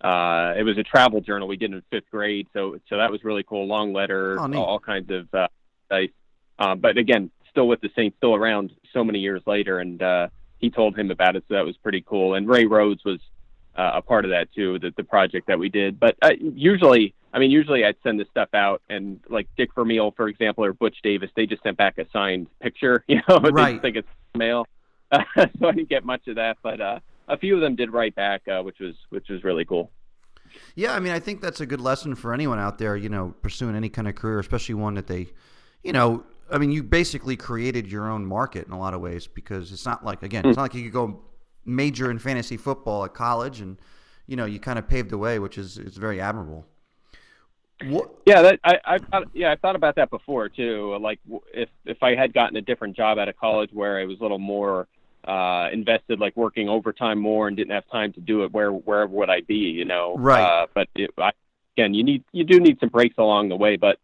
Uh, 0.00 0.52
it 0.58 0.64
was 0.64 0.76
a 0.76 0.82
travel 0.82 1.20
journal 1.20 1.48
we 1.48 1.56
did 1.56 1.72
in 1.72 1.82
fifth 1.90 2.10
grade, 2.10 2.46
so 2.52 2.78
so 2.90 2.98
that 2.98 3.10
was 3.10 3.24
really 3.24 3.42
cool. 3.42 3.66
Long 3.66 3.92
letter, 3.92 4.38
oh, 4.38 4.52
all, 4.52 4.64
all, 4.64 4.78
kinds 4.78 5.10
of 5.10 5.32
uh, 5.32 5.48
nice. 5.90 6.10
Uh, 6.58 6.74
but 6.74 6.98
again, 6.98 7.30
still 7.54 7.68
with 7.68 7.80
the 7.80 7.90
Saints, 7.94 8.16
still 8.16 8.34
around 8.34 8.72
so 8.92 9.04
many 9.04 9.20
years 9.20 9.40
later, 9.46 9.78
and 9.78 10.02
uh, 10.02 10.28
he 10.58 10.70
told 10.70 10.98
him 10.98 11.10
about 11.12 11.36
it, 11.36 11.44
so 11.48 11.54
that 11.54 11.64
was 11.64 11.76
pretty 11.76 12.02
cool. 12.02 12.34
And 12.34 12.48
Ray 12.48 12.66
Rhodes 12.66 13.04
was 13.04 13.20
uh, 13.76 13.92
a 13.94 14.02
part 14.02 14.24
of 14.24 14.32
that 14.32 14.52
too, 14.52 14.78
the, 14.80 14.92
the 14.96 15.04
project 15.04 15.46
that 15.46 15.58
we 15.58 15.68
did. 15.68 16.00
But 16.00 16.16
uh, 16.20 16.32
usually, 16.40 17.14
I 17.32 17.38
mean, 17.38 17.52
usually 17.52 17.84
I'd 17.84 17.96
send 18.02 18.18
this 18.18 18.28
stuff 18.28 18.48
out, 18.54 18.82
and 18.90 19.20
like 19.28 19.46
Dick 19.56 19.70
Vermeil, 19.74 20.12
for 20.16 20.28
example, 20.28 20.64
or 20.64 20.72
Butch 20.72 20.96
Davis, 21.02 21.30
they 21.36 21.46
just 21.46 21.62
sent 21.62 21.76
back 21.76 21.98
a 21.98 22.06
signed 22.12 22.48
picture. 22.60 23.04
You 23.08 23.20
know, 23.28 23.38
right. 23.38 23.54
they 23.54 23.72
just 23.72 23.82
think 23.82 23.96
it's 23.96 24.08
mail. 24.34 24.66
Uh, 25.12 25.22
so 25.58 25.68
I 25.68 25.72
didn't 25.72 25.88
get 25.88 26.04
much 26.04 26.26
of 26.26 26.36
that, 26.36 26.56
but 26.62 26.80
uh, 26.80 26.98
a 27.28 27.38
few 27.38 27.54
of 27.54 27.60
them 27.60 27.76
did 27.76 27.92
write 27.92 28.14
back, 28.14 28.48
uh, 28.48 28.62
which 28.62 28.80
was 28.80 28.94
which 29.10 29.28
was 29.28 29.44
really 29.44 29.64
cool. 29.64 29.90
Yeah, 30.74 30.94
I 30.94 31.00
mean, 31.00 31.12
I 31.12 31.20
think 31.20 31.40
that's 31.40 31.60
a 31.60 31.66
good 31.66 31.80
lesson 31.80 32.14
for 32.14 32.32
anyone 32.34 32.58
out 32.58 32.78
there. 32.78 32.96
You 32.96 33.08
know, 33.08 33.34
pursuing 33.42 33.76
any 33.76 33.88
kind 33.88 34.08
of 34.08 34.14
career, 34.14 34.38
especially 34.38 34.74
one 34.74 34.94
that 34.94 35.06
they, 35.06 35.28
you 35.82 35.92
know, 35.92 36.24
I 36.50 36.58
mean, 36.58 36.70
you 36.70 36.82
basically 36.82 37.36
created 37.36 37.90
your 37.90 38.10
own 38.10 38.24
market 38.26 38.66
in 38.66 38.72
a 38.72 38.78
lot 38.78 38.94
of 38.94 39.00
ways 39.00 39.26
because 39.26 39.72
it's 39.72 39.86
not 39.86 40.04
like 40.04 40.22
again, 40.22 40.46
it's 40.46 40.56
not 40.56 40.62
like 40.62 40.74
you 40.74 40.84
could 40.84 40.92
go 40.92 41.22
major 41.64 42.10
in 42.10 42.18
fantasy 42.18 42.56
football 42.56 43.04
at 43.04 43.14
college, 43.14 43.60
and 43.60 43.78
you 44.26 44.36
know 44.36 44.44
you 44.44 44.60
kind 44.60 44.78
of 44.78 44.88
paved 44.88 45.10
the 45.10 45.18
way, 45.18 45.38
which 45.38 45.58
is 45.58 45.78
is 45.78 45.96
very 45.96 46.20
admirable. 46.20 46.66
What? 47.84 48.14
Yeah, 48.24 48.42
that 48.42 48.60
I, 48.64 48.78
I 48.84 48.98
thought, 48.98 49.24
yeah 49.34 49.50
I 49.52 49.56
thought 49.56 49.76
about 49.76 49.96
that 49.96 50.10
before 50.10 50.48
too. 50.48 50.96
Like 51.00 51.18
if 51.52 51.68
if 51.84 52.02
I 52.02 52.14
had 52.14 52.32
gotten 52.32 52.56
a 52.56 52.62
different 52.62 52.96
job 52.96 53.18
out 53.18 53.28
of 53.28 53.36
college 53.36 53.70
where 53.72 53.98
I 53.98 54.04
was 54.04 54.18
a 54.20 54.22
little 54.22 54.38
more 54.38 54.86
uh, 55.26 55.68
invested, 55.72 56.20
like 56.20 56.36
working 56.36 56.68
overtime 56.68 57.18
more 57.18 57.48
and 57.48 57.56
didn't 57.56 57.72
have 57.72 57.88
time 57.90 58.12
to 58.12 58.20
do 58.20 58.44
it, 58.44 58.52
where 58.52 58.70
wherever 58.70 59.12
would 59.12 59.30
I 59.30 59.40
be? 59.40 59.56
You 59.56 59.84
know, 59.84 60.14
right? 60.18 60.42
Uh, 60.42 60.66
but 60.74 60.88
it, 60.94 61.10
I, 61.18 61.32
again, 61.76 61.94
you 61.94 62.04
need 62.04 62.24
you 62.32 62.44
do 62.44 62.60
need 62.60 62.78
some 62.80 62.90
breaks 62.90 63.16
along 63.18 63.48
the 63.48 63.56
way, 63.56 63.76
but 63.76 63.98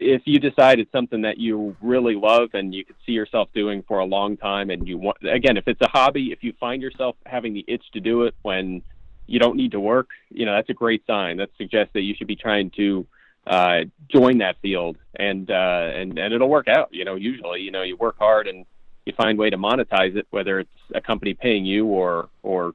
if 0.00 0.22
you 0.26 0.38
decide 0.38 0.78
it's 0.78 0.92
something 0.92 1.22
that 1.22 1.38
you 1.38 1.76
really 1.82 2.14
love 2.14 2.50
and 2.54 2.74
you 2.74 2.84
could 2.84 2.96
see 3.04 3.12
yourself 3.12 3.48
doing 3.52 3.82
for 3.86 3.98
a 3.98 4.04
long 4.04 4.36
time 4.36 4.70
and 4.70 4.86
you 4.86 4.96
want 4.96 5.16
again 5.28 5.56
if 5.56 5.66
it's 5.66 5.80
a 5.80 5.88
hobby 5.88 6.30
if 6.32 6.42
you 6.42 6.52
find 6.60 6.80
yourself 6.80 7.16
having 7.26 7.52
the 7.52 7.64
itch 7.66 7.84
to 7.92 8.00
do 8.00 8.22
it 8.22 8.34
when 8.42 8.82
you 9.26 9.38
don't 9.38 9.56
need 9.56 9.72
to 9.72 9.80
work 9.80 10.08
you 10.30 10.46
know 10.46 10.52
that's 10.54 10.70
a 10.70 10.74
great 10.74 11.04
sign. 11.06 11.38
That 11.38 11.50
suggests 11.56 11.92
that 11.94 12.02
you 12.02 12.14
should 12.14 12.26
be 12.26 12.36
trying 12.36 12.70
to 12.76 13.06
uh, 13.46 13.80
join 14.08 14.38
that 14.38 14.56
field 14.60 14.96
and 15.16 15.50
uh, 15.50 15.90
and 15.94 16.18
and 16.18 16.34
it'll 16.34 16.48
work 16.48 16.68
out 16.68 16.88
you 16.92 17.04
know 17.04 17.14
usually 17.14 17.60
you 17.60 17.70
know 17.70 17.82
you 17.82 17.96
work 17.96 18.18
hard 18.18 18.46
and 18.46 18.66
you 19.06 19.12
find 19.16 19.38
a 19.38 19.40
way 19.40 19.50
to 19.50 19.56
monetize 19.56 20.16
it 20.16 20.26
whether 20.30 20.60
it's 20.60 20.70
a 20.94 21.00
company 21.00 21.34
paying 21.34 21.64
you 21.64 21.86
or 21.86 22.28
or 22.42 22.72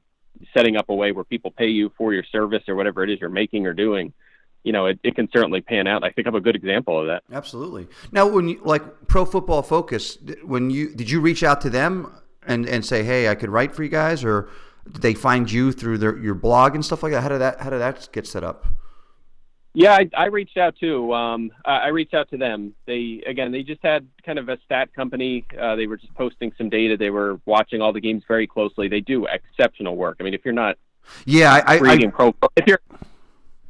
setting 0.52 0.76
up 0.76 0.88
a 0.88 0.94
way 0.94 1.12
where 1.12 1.24
people 1.24 1.50
pay 1.50 1.68
you 1.68 1.92
for 1.96 2.12
your 2.12 2.24
service 2.24 2.62
or 2.68 2.74
whatever 2.74 3.04
it 3.04 3.10
is 3.10 3.20
you're 3.20 3.30
making 3.30 3.66
or 3.66 3.72
doing 3.72 4.12
you 4.64 4.72
know, 4.72 4.86
it, 4.86 4.98
it 5.04 5.14
can 5.14 5.28
certainly 5.32 5.60
pan 5.60 5.86
out. 5.86 6.02
I 6.02 6.10
think 6.10 6.26
I'm 6.26 6.34
a 6.34 6.40
good 6.40 6.56
example 6.56 6.98
of 6.98 7.06
that. 7.06 7.22
Absolutely. 7.32 7.86
Now, 8.10 8.26
when 8.26 8.48
you 8.48 8.60
like 8.64 9.06
Pro 9.06 9.24
Football 9.24 9.62
Focus, 9.62 10.18
when 10.42 10.70
you 10.70 10.94
did 10.94 11.10
you 11.10 11.20
reach 11.20 11.44
out 11.44 11.60
to 11.60 11.70
them 11.70 12.12
and 12.46 12.66
and 12.66 12.84
say, 12.84 13.04
hey, 13.04 13.28
I 13.28 13.34
could 13.34 13.50
write 13.50 13.74
for 13.74 13.84
you 13.84 13.90
guys, 13.90 14.24
or 14.24 14.48
did 14.90 15.02
they 15.02 15.14
find 15.14 15.50
you 15.50 15.70
through 15.70 15.98
their 15.98 16.16
your 16.16 16.34
blog 16.34 16.74
and 16.74 16.84
stuff 16.84 17.02
like 17.02 17.12
that? 17.12 17.22
How 17.22 17.28
did 17.28 17.38
that 17.38 17.60
how 17.60 17.70
did 17.70 17.80
that 17.80 18.08
get 18.12 18.26
set 18.26 18.42
up? 18.42 18.66
Yeah, 19.76 19.92
I, 19.92 20.08
I 20.16 20.26
reached 20.26 20.56
out 20.56 20.76
too. 20.78 21.12
Um, 21.12 21.50
I 21.64 21.88
reached 21.88 22.14
out 22.14 22.30
to 22.30 22.36
them. 22.36 22.74
They 22.86 23.24
again, 23.26 23.50
they 23.50 23.64
just 23.64 23.82
had 23.82 24.06
kind 24.24 24.38
of 24.38 24.48
a 24.48 24.56
stat 24.64 24.94
company. 24.94 25.44
Uh, 25.60 25.74
they 25.74 25.88
were 25.88 25.96
just 25.96 26.14
posting 26.14 26.52
some 26.56 26.70
data. 26.70 26.96
They 26.96 27.10
were 27.10 27.40
watching 27.44 27.82
all 27.82 27.92
the 27.92 28.00
games 28.00 28.22
very 28.28 28.46
closely. 28.46 28.86
They 28.86 29.00
do 29.00 29.26
exceptional 29.26 29.96
work. 29.96 30.18
I 30.20 30.22
mean, 30.22 30.32
if 30.32 30.42
you're 30.44 30.54
not, 30.54 30.78
yeah, 31.26 31.52
I, 31.66 31.76
I, 31.78 31.90
I 31.90 32.06
pro, 32.06 32.32
if 32.56 32.68
you're 32.68 32.80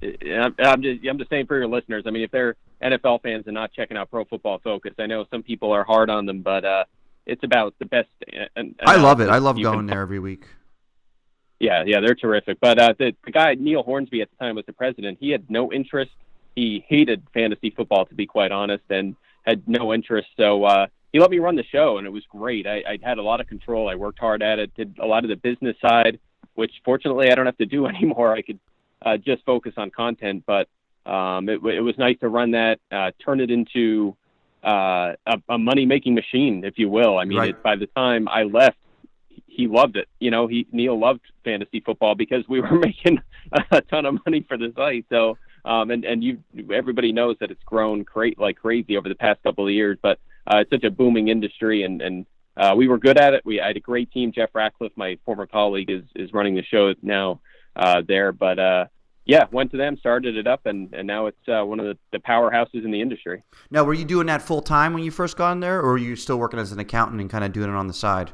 I'm 0.04 0.82
just 0.82 1.06
I'm 1.08 1.18
just 1.18 1.30
saying 1.30 1.46
for 1.46 1.56
your 1.56 1.68
listeners. 1.68 2.04
I 2.06 2.10
mean, 2.10 2.22
if 2.22 2.30
they're 2.30 2.56
NFL 2.82 3.22
fans 3.22 3.44
and 3.46 3.54
not 3.54 3.72
checking 3.72 3.96
out 3.96 4.10
Pro 4.10 4.24
Football 4.24 4.60
Focus, 4.62 4.92
I 4.98 5.06
know 5.06 5.24
some 5.30 5.42
people 5.42 5.72
are 5.72 5.84
hard 5.84 6.10
on 6.10 6.26
them, 6.26 6.42
but 6.42 6.64
uh, 6.64 6.84
it's 7.26 7.42
about 7.44 7.74
the 7.78 7.86
best. 7.86 8.08
And, 8.56 8.74
I 8.84 8.96
love 8.96 9.20
it. 9.20 9.28
I 9.28 9.38
love 9.38 9.60
going 9.60 9.86
there 9.86 10.02
every 10.02 10.18
week. 10.18 10.44
Yeah, 11.60 11.84
yeah, 11.86 12.00
they're 12.00 12.14
terrific. 12.14 12.58
But 12.60 12.78
uh, 12.78 12.94
the, 12.98 13.14
the 13.24 13.30
guy 13.30 13.54
Neil 13.54 13.82
Hornsby 13.82 14.20
at 14.20 14.30
the 14.30 14.36
time 14.36 14.56
was 14.56 14.66
the 14.66 14.72
president. 14.72 15.18
He 15.20 15.30
had 15.30 15.48
no 15.50 15.72
interest. 15.72 16.12
He 16.54 16.84
hated 16.88 17.22
fantasy 17.32 17.70
football, 17.70 18.06
to 18.06 18.14
be 18.14 18.26
quite 18.26 18.52
honest, 18.52 18.84
and 18.90 19.16
had 19.44 19.66
no 19.66 19.94
interest. 19.94 20.28
So 20.36 20.64
uh, 20.64 20.86
he 21.12 21.20
let 21.20 21.30
me 21.30 21.38
run 21.38 21.56
the 21.56 21.64
show, 21.64 21.98
and 21.98 22.06
it 22.06 22.10
was 22.10 22.24
great. 22.28 22.66
I, 22.66 22.82
I 22.86 22.98
had 23.02 23.18
a 23.18 23.22
lot 23.22 23.40
of 23.40 23.46
control. 23.46 23.88
I 23.88 23.94
worked 23.94 24.18
hard 24.18 24.42
at 24.42 24.58
it. 24.58 24.74
Did 24.74 24.98
a 25.00 25.06
lot 25.06 25.24
of 25.24 25.30
the 25.30 25.36
business 25.36 25.76
side, 25.80 26.18
which 26.54 26.72
fortunately 26.84 27.30
I 27.30 27.34
don't 27.34 27.46
have 27.46 27.58
to 27.58 27.66
do 27.66 27.86
anymore. 27.94 28.34
I 28.34 28.42
could 28.42 28.58
uh, 29.04 29.16
just 29.16 29.44
focus 29.44 29.74
on 29.76 29.90
content. 29.90 30.44
But 30.46 30.68
um, 31.06 31.48
it, 31.48 31.62
it 31.64 31.80
was 31.80 31.96
nice 31.98 32.18
to 32.20 32.28
run 32.28 32.52
that, 32.52 32.80
uh, 32.90 33.10
turn 33.24 33.40
it 33.40 33.50
into 33.50 34.16
uh, 34.64 35.12
a, 35.26 35.42
a 35.50 35.58
money 35.58 35.86
making 35.86 36.14
machine, 36.14 36.64
if 36.64 36.78
you 36.78 36.88
will. 36.88 37.18
I 37.18 37.24
mean, 37.24 37.38
Right. 37.38 37.50
it, 37.50 37.62
by 37.62 37.76
the 37.76 37.86
time 37.88 38.26
I 38.28 38.44
left, 38.44 38.78
he 39.46 39.68
loved 39.68 39.96
it. 39.96 40.08
You 40.18 40.30
know, 40.30 40.46
he 40.46 40.66
Neil 40.72 40.98
loved 40.98 41.20
fantasy 41.44 41.80
football 41.80 42.14
because 42.14 42.44
we 42.48 42.60
were 42.62 42.78
making 42.78 43.20
a 43.70 43.80
ton 43.82 44.06
of 44.06 44.18
money 44.24 44.44
for 44.48 44.56
the 44.56 44.72
site. 44.74 45.06
So, 45.10 45.38
um, 45.64 45.90
and 45.90 46.04
and 46.04 46.24
you 46.24 46.38
everybody 46.72 47.12
knows 47.12 47.36
that 47.40 47.50
it's 47.50 47.62
grown 47.64 48.04
cra- 48.04 48.38
like 48.38 48.56
crazy 48.56 48.96
over 48.96 49.08
the 49.08 49.14
past 49.14 49.42
couple 49.42 49.66
of 49.66 49.72
years. 49.72 49.98
But 50.02 50.18
uh, 50.46 50.58
it's 50.58 50.70
such 50.70 50.84
a 50.84 50.90
booming 50.90 51.28
industry, 51.28 51.82
and 51.84 52.02
and 52.02 52.26
uh, 52.56 52.74
we 52.76 52.88
were 52.88 52.98
good 52.98 53.18
at 53.18 53.34
it. 53.34 53.44
We 53.44 53.60
I 53.60 53.68
had 53.68 53.76
a 53.76 53.80
great 53.80 54.10
team. 54.10 54.32
Jeff 54.32 54.50
Ratcliffe, 54.54 54.92
my 54.96 55.18
former 55.24 55.46
colleague, 55.46 55.90
is 55.90 56.02
is 56.16 56.32
running 56.32 56.54
the 56.54 56.64
show 56.64 56.94
now 57.02 57.40
uh, 57.76 58.02
there. 58.06 58.32
But 58.32 58.58
uh, 58.58 58.84
yeah, 59.26 59.44
went 59.50 59.70
to 59.70 59.76
them, 59.76 59.96
started 59.96 60.36
it 60.36 60.46
up, 60.46 60.66
and 60.66 60.92
and 60.92 61.06
now 61.06 61.26
it's 61.26 61.48
uh, 61.48 61.64
one 61.64 61.80
of 61.80 61.86
the, 61.86 61.96
the 62.12 62.18
powerhouses 62.18 62.84
in 62.84 62.90
the 62.90 63.00
industry. 63.00 63.42
Now, 63.70 63.84
were 63.84 63.94
you 63.94 64.04
doing 64.04 64.26
that 64.26 64.42
full 64.42 64.60
time 64.60 64.92
when 64.92 65.02
you 65.02 65.10
first 65.10 65.36
got 65.36 65.52
in 65.52 65.60
there, 65.60 65.80
or 65.80 65.92
were 65.92 65.98
you 65.98 66.16
still 66.16 66.38
working 66.38 66.60
as 66.60 66.72
an 66.72 66.78
accountant 66.78 67.20
and 67.20 67.30
kind 67.30 67.44
of 67.44 67.52
doing 67.52 67.70
it 67.70 67.74
on 67.74 67.86
the 67.86 67.94
side? 67.94 68.32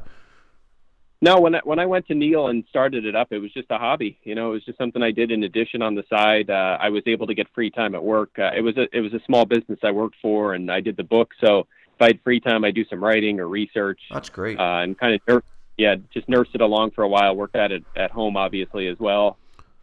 No, 1.22 1.38
when 1.38 1.54
I, 1.54 1.60
when 1.64 1.78
I 1.78 1.84
went 1.84 2.06
to 2.06 2.14
Neil 2.14 2.48
and 2.48 2.64
started 2.70 3.04
it 3.04 3.14
up, 3.14 3.28
it 3.30 3.38
was 3.38 3.52
just 3.52 3.70
a 3.70 3.76
hobby. 3.76 4.18
You 4.24 4.34
know, 4.34 4.50
it 4.50 4.52
was 4.54 4.64
just 4.64 4.78
something 4.78 5.02
I 5.02 5.10
did 5.10 5.30
in 5.30 5.42
addition 5.44 5.82
on 5.82 5.94
the 5.94 6.02
side. 6.08 6.48
Uh, 6.48 6.78
I 6.80 6.88
was 6.88 7.02
able 7.06 7.26
to 7.26 7.34
get 7.34 7.46
free 7.54 7.70
time 7.70 7.94
at 7.94 8.02
work. 8.02 8.30
Uh, 8.38 8.50
it 8.56 8.62
was 8.62 8.76
a 8.76 8.86
it 8.96 9.00
was 9.00 9.12
a 9.12 9.20
small 9.26 9.44
business 9.44 9.78
I 9.82 9.90
worked 9.90 10.16
for, 10.22 10.54
and 10.54 10.72
I 10.72 10.80
did 10.80 10.96
the 10.96 11.04
book. 11.04 11.32
So 11.44 11.60
if 11.94 12.00
I 12.00 12.06
had 12.06 12.20
free 12.24 12.40
time, 12.40 12.64
I 12.64 12.70
do 12.70 12.84
some 12.86 13.04
writing 13.04 13.38
or 13.38 13.48
research, 13.48 14.00
That's 14.10 14.30
great. 14.30 14.58
uh, 14.58 14.80
and 14.80 14.98
kind 14.98 15.20
of 15.28 15.42
yeah, 15.76 15.96
just 16.12 16.28
nursed 16.28 16.50
it 16.54 16.60
along 16.60 16.92
for 16.92 17.04
a 17.04 17.08
while. 17.08 17.36
Worked 17.36 17.56
at 17.56 17.70
it 17.70 17.84
at 17.94 18.10
home, 18.10 18.36
obviously 18.36 18.88
as 18.88 18.98
well. 18.98 19.36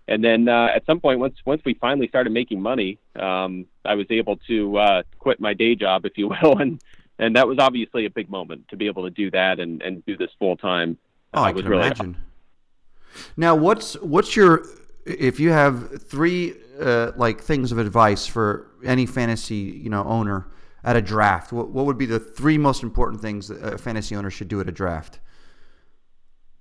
And 0.08 0.24
then 0.24 0.48
uh, 0.48 0.70
at 0.74 0.86
some 0.86 1.00
point, 1.00 1.20
once 1.20 1.36
once 1.46 1.62
we 1.66 1.74
finally 1.74 2.08
started 2.08 2.32
making 2.32 2.62
money, 2.62 2.98
um, 3.18 3.66
I 3.84 3.96
was 3.96 4.08
able 4.10 4.38
to 4.48 4.78
uh, 4.78 5.04
quit 5.20 5.40
my 5.42 5.54
day 5.54 5.76
job, 5.76 6.06
if 6.06 6.18
you 6.18 6.30
will, 6.42 6.58
and 6.60 6.82
and 7.20 7.36
that 7.36 7.48
was 7.48 7.58
obviously 7.60 8.06
a 8.06 8.10
big 8.10 8.30
moment 8.30 8.68
to 8.70 8.78
be 8.78 8.88
able 8.88 9.04
to 9.04 9.10
do 9.10 9.30
that 9.32 9.60
and 9.60 9.82
and 9.82 10.06
do 10.06 10.16
this 10.16 10.30
full 10.40 10.56
time. 10.56 10.98
oh, 11.34 11.44
I 11.44 11.52
can 11.52 11.66
really 11.68 11.88
imagine. 11.88 12.18
Now, 13.36 13.56
what's 13.56 13.96
what's 13.96 14.36
your 14.36 14.66
if 15.06 15.40
you 15.40 15.52
have 15.52 16.02
three 16.04 16.54
uh, 16.80 17.12
like 17.16 17.42
things 17.42 17.72
of 17.72 17.78
advice 17.78 18.26
for 18.26 18.68
any 18.86 19.06
fantasy 19.06 19.56
you 19.56 19.90
know 19.90 20.04
owner 20.06 20.48
at 20.86 20.96
a 20.96 21.02
draft? 21.02 21.52
What, 21.52 21.70
what 21.70 21.86
would 21.86 21.98
be 21.98 22.06
the 22.06 22.20
three 22.20 22.58
most 22.58 22.82
important 22.82 23.22
things 23.22 23.50
that 23.50 23.74
a 23.74 23.78
fantasy 23.78 24.16
owner 24.16 24.30
should 24.30 24.48
do 24.48 24.62
at 24.62 24.70
a 24.70 24.72
draft? 24.72 25.20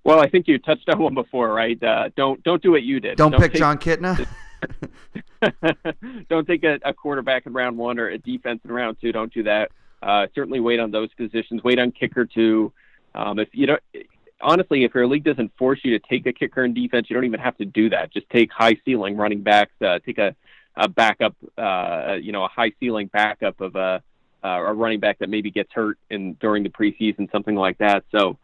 Well, 0.06 0.20
I 0.20 0.28
think 0.28 0.46
you 0.46 0.56
touched 0.58 0.88
on 0.88 1.00
one 1.00 1.14
before, 1.14 1.52
right? 1.52 1.82
Uh, 1.82 2.10
don't 2.16 2.40
don't 2.44 2.62
do 2.62 2.70
what 2.70 2.84
you 2.84 3.00
did. 3.00 3.16
Don't, 3.18 3.32
pick 3.36 3.52
take, 3.52 3.58
Jon 3.58 3.76
Kitna. 3.76 4.24
don't 6.28 6.46
take 6.46 6.62
a, 6.62 6.78
a 6.84 6.94
quarterback 6.94 7.44
in 7.44 7.52
round 7.52 7.76
one 7.76 7.98
or 7.98 8.08
a 8.10 8.16
defense 8.16 8.60
in 8.64 8.70
round 8.70 8.98
two. 9.00 9.10
Don't 9.10 9.34
do 9.34 9.42
that. 9.42 9.72
Uh, 10.00 10.28
certainly 10.32 10.60
wait 10.60 10.78
on 10.78 10.92
those 10.92 11.12
positions. 11.14 11.64
Wait 11.64 11.80
on 11.80 11.90
kicker 11.90 12.24
too. 12.24 12.72
Um, 13.16 13.40
if 13.40 13.48
you 13.50 13.66
don't, 13.66 13.82
honestly, 14.40 14.84
if 14.84 14.94
your 14.94 15.08
league 15.08 15.24
doesn't 15.24 15.50
force 15.58 15.80
you 15.82 15.98
to 15.98 16.06
take 16.08 16.24
a 16.26 16.32
kicker 16.32 16.64
in 16.64 16.72
defense, 16.72 17.10
you 17.10 17.14
don't 17.14 17.24
even 17.24 17.40
have 17.40 17.56
to 17.56 17.64
do 17.64 17.90
that. 17.90 18.12
Just 18.12 18.30
take 18.30 18.52
high 18.52 18.76
ceiling 18.84 19.16
running 19.16 19.42
backs. 19.42 19.72
Uh, 19.84 19.98
take 19.98 20.18
a, 20.18 20.36
a 20.76 20.88
backup, 20.88 21.34
uh, 21.58 22.14
you 22.22 22.30
know, 22.30 22.44
a 22.44 22.48
high 22.48 22.70
ceiling 22.78 23.08
backup 23.12 23.60
of 23.60 23.74
a 23.74 24.04
uh, 24.44 24.48
a 24.48 24.72
running 24.72 25.00
back 25.00 25.18
that 25.18 25.28
maybe 25.28 25.50
gets 25.50 25.72
hurt 25.72 25.98
in 26.10 26.34
during 26.34 26.62
the 26.62 26.68
preseason, 26.70 27.28
something 27.32 27.56
like 27.56 27.78
that. 27.78 28.04
So. 28.12 28.38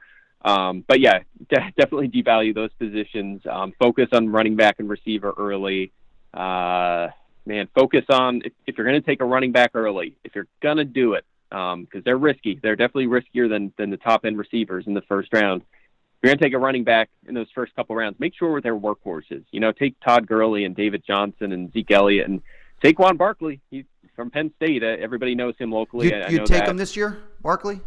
Um, 0.44 0.84
but 0.86 1.00
yeah, 1.00 1.20
de- 1.48 1.72
definitely 1.76 2.08
devalue 2.08 2.54
those 2.54 2.72
positions. 2.78 3.42
Um, 3.48 3.72
focus 3.78 4.08
on 4.12 4.28
running 4.28 4.56
back 4.56 4.76
and 4.78 4.88
receiver 4.88 5.32
early. 5.36 5.92
Uh, 6.34 7.08
man, 7.46 7.68
focus 7.74 8.04
on 8.08 8.42
if, 8.44 8.52
if 8.66 8.76
you're 8.76 8.86
going 8.86 9.00
to 9.00 9.06
take 9.06 9.20
a 9.20 9.24
running 9.24 9.52
back 9.52 9.72
early, 9.74 10.16
if 10.24 10.34
you're 10.34 10.48
going 10.60 10.78
to 10.78 10.84
do 10.84 11.14
it, 11.14 11.24
because 11.50 12.02
they're 12.04 12.18
risky. 12.18 12.58
They're 12.62 12.76
definitely 12.76 13.06
riskier 13.06 13.48
than 13.48 13.72
than 13.76 13.90
the 13.90 13.98
top 13.98 14.24
end 14.24 14.38
receivers 14.38 14.86
in 14.86 14.94
the 14.94 15.02
first 15.02 15.32
round. 15.32 15.62
If 15.62 16.28
you're 16.28 16.30
going 16.30 16.38
to 16.38 16.44
take 16.44 16.54
a 16.54 16.58
running 16.58 16.84
back 16.84 17.10
in 17.26 17.34
those 17.34 17.48
first 17.54 17.74
couple 17.74 17.96
rounds, 17.96 18.18
make 18.18 18.34
sure 18.34 18.60
they're 18.60 18.76
workhorses. 18.76 19.44
You 19.50 19.60
know, 19.60 19.72
take 19.72 19.98
Todd 20.00 20.26
Gurley 20.26 20.64
and 20.64 20.74
David 20.74 21.02
Johnson 21.06 21.52
and 21.52 21.72
Zeke 21.72 21.90
Elliott 21.90 22.28
and 22.28 22.42
Saquon 22.82 23.18
Barkley. 23.18 23.60
He's 23.70 23.84
from 24.14 24.30
Penn 24.30 24.52
State. 24.56 24.82
Uh, 24.82 24.96
everybody 24.98 25.34
knows 25.34 25.54
him 25.58 25.70
locally. 25.72 26.08
You, 26.08 26.16
I, 26.16 26.20
I 26.20 26.28
you 26.28 26.38
know 26.38 26.44
take 26.44 26.60
that. 26.60 26.68
him 26.68 26.76
this 26.76 26.96
year, 26.96 27.18
Barkley? 27.40 27.80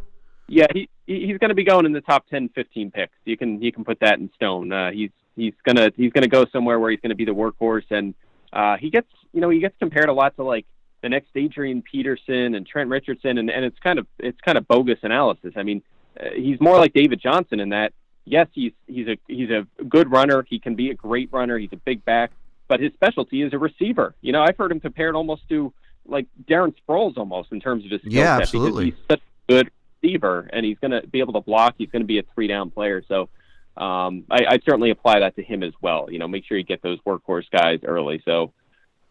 Yeah, 0.47 0.67
he 0.73 0.89
he- 1.07 1.27
he's 1.27 1.37
going 1.37 1.49
to 1.49 1.55
be 1.55 1.63
going 1.63 1.85
in 1.85 1.91
the 1.91 2.01
top 2.01 2.27
10, 2.29 2.49
15 2.49 2.91
picks. 2.91 3.13
You 3.25 3.37
can 3.37 3.61
you 3.61 3.71
can 3.71 3.83
put 3.83 3.99
that 4.01 4.19
in 4.19 4.29
stone. 4.35 4.71
Uh, 4.71 4.91
he's 4.91 5.09
he's 5.35 5.53
gonna 5.65 5.91
he's 5.95 6.11
gonna 6.11 6.27
go 6.27 6.45
somewhere 6.51 6.79
where 6.79 6.91
he's 6.91 6.99
going 6.99 7.09
to 7.09 7.15
be 7.15 7.25
the 7.25 7.33
workhorse, 7.33 7.85
and 7.89 8.13
uh, 8.53 8.77
he 8.77 8.89
gets 8.89 9.07
you 9.33 9.41
know 9.41 9.49
he 9.49 9.59
gets 9.59 9.75
compared 9.79 10.09
a 10.09 10.13
lot 10.13 10.35
to 10.35 10.43
like 10.43 10.65
the 11.01 11.09
next 11.09 11.29
Adrian 11.35 11.81
Peterson 11.81 12.55
and 12.55 12.65
Trent 12.65 12.89
Richardson, 12.89 13.37
and, 13.37 13.49
and 13.49 13.65
it's 13.65 13.77
kind 13.79 13.99
of 13.99 14.07
it's 14.19 14.39
kind 14.41 14.57
of 14.57 14.67
bogus 14.67 14.99
analysis. 15.03 15.53
I 15.55 15.63
mean, 15.63 15.81
uh, 16.19 16.29
he's 16.35 16.59
more 16.61 16.77
like 16.77 16.93
David 16.93 17.19
Johnson 17.21 17.59
in 17.59 17.69
that 17.69 17.93
yes, 18.25 18.47
he's 18.53 18.71
he's 18.87 19.07
a 19.07 19.17
he's 19.27 19.49
a 19.49 19.65
good 19.85 20.11
runner. 20.11 20.45
He 20.47 20.59
can 20.59 20.75
be 20.75 20.89
a 20.91 20.95
great 20.95 21.29
runner. 21.31 21.57
He's 21.57 21.73
a 21.73 21.77
big 21.77 22.03
back, 22.05 22.31
but 22.67 22.79
his 22.79 22.91
specialty 22.93 23.41
is 23.41 23.53
a 23.53 23.57
receiver. 23.59 24.15
You 24.21 24.31
know, 24.31 24.41
I've 24.43 24.57
heard 24.57 24.71
him 24.71 24.79
compared 24.79 25.15
almost 25.15 25.47
to 25.49 25.73
like 26.07 26.27
Darren 26.47 26.73
Sproles 26.87 27.17
almost 27.17 27.51
in 27.51 27.59
terms 27.59 27.83
of 27.85 27.89
his 27.91 28.01
skill 28.01 28.13
Yeah, 28.13 28.35
set 28.37 28.41
absolutely. 28.43 28.85
because 28.85 28.99
he's 28.99 29.07
such 29.09 29.21
a 29.49 29.51
good 29.53 29.71
receiver 30.05 30.49
and 30.51 30.65
he's 30.65 30.77
going 30.79 30.91
to 30.91 31.05
be 31.07 31.19
able 31.19 31.33
to 31.33 31.41
block. 31.41 31.75
He's 31.77 31.89
going 31.89 32.01
to 32.01 32.07
be 32.07 32.19
a 32.19 32.23
three 32.33 32.47
down 32.47 32.71
player. 32.71 33.03
So 33.07 33.29
um, 33.77 34.23
I, 34.29 34.45
I 34.49 34.59
certainly 34.65 34.91
apply 34.91 35.19
that 35.19 35.35
to 35.35 35.43
him 35.43 35.63
as 35.63 35.73
well. 35.81 36.07
You 36.09 36.19
know, 36.19 36.27
make 36.27 36.45
sure 36.45 36.57
you 36.57 36.63
get 36.63 36.81
those 36.81 36.99
workhorse 37.05 37.49
guys 37.51 37.79
early. 37.83 38.21
So 38.25 38.53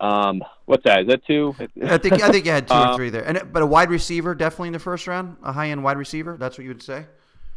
um, 0.01 0.43
what's 0.65 0.85
that? 0.85 1.03
Is 1.03 1.09
that 1.09 1.27
two? 1.27 1.55
I 1.83 1.99
think 1.99 2.23
I 2.23 2.31
think 2.31 2.47
you 2.47 2.53
had 2.53 2.69
two 2.69 2.75
or 2.75 2.79
Uh, 2.85 2.97
three 2.97 3.11
there, 3.11 3.27
and 3.27 3.53
but 3.53 3.63
a 3.63 3.67
wide 3.67 3.91
receiver 3.91 4.35
definitely 4.35 4.69
in 4.69 4.73
the 4.73 4.79
first 4.79 5.07
round, 5.07 5.37
a 5.43 5.53
high 5.53 5.71
end 5.71 5.83
wide 5.83 5.97
receiver. 5.99 6.37
That's 6.39 6.59
what 6.59 6.65
you 6.65 6.71
would 6.71 6.83
say. 6.83 7.07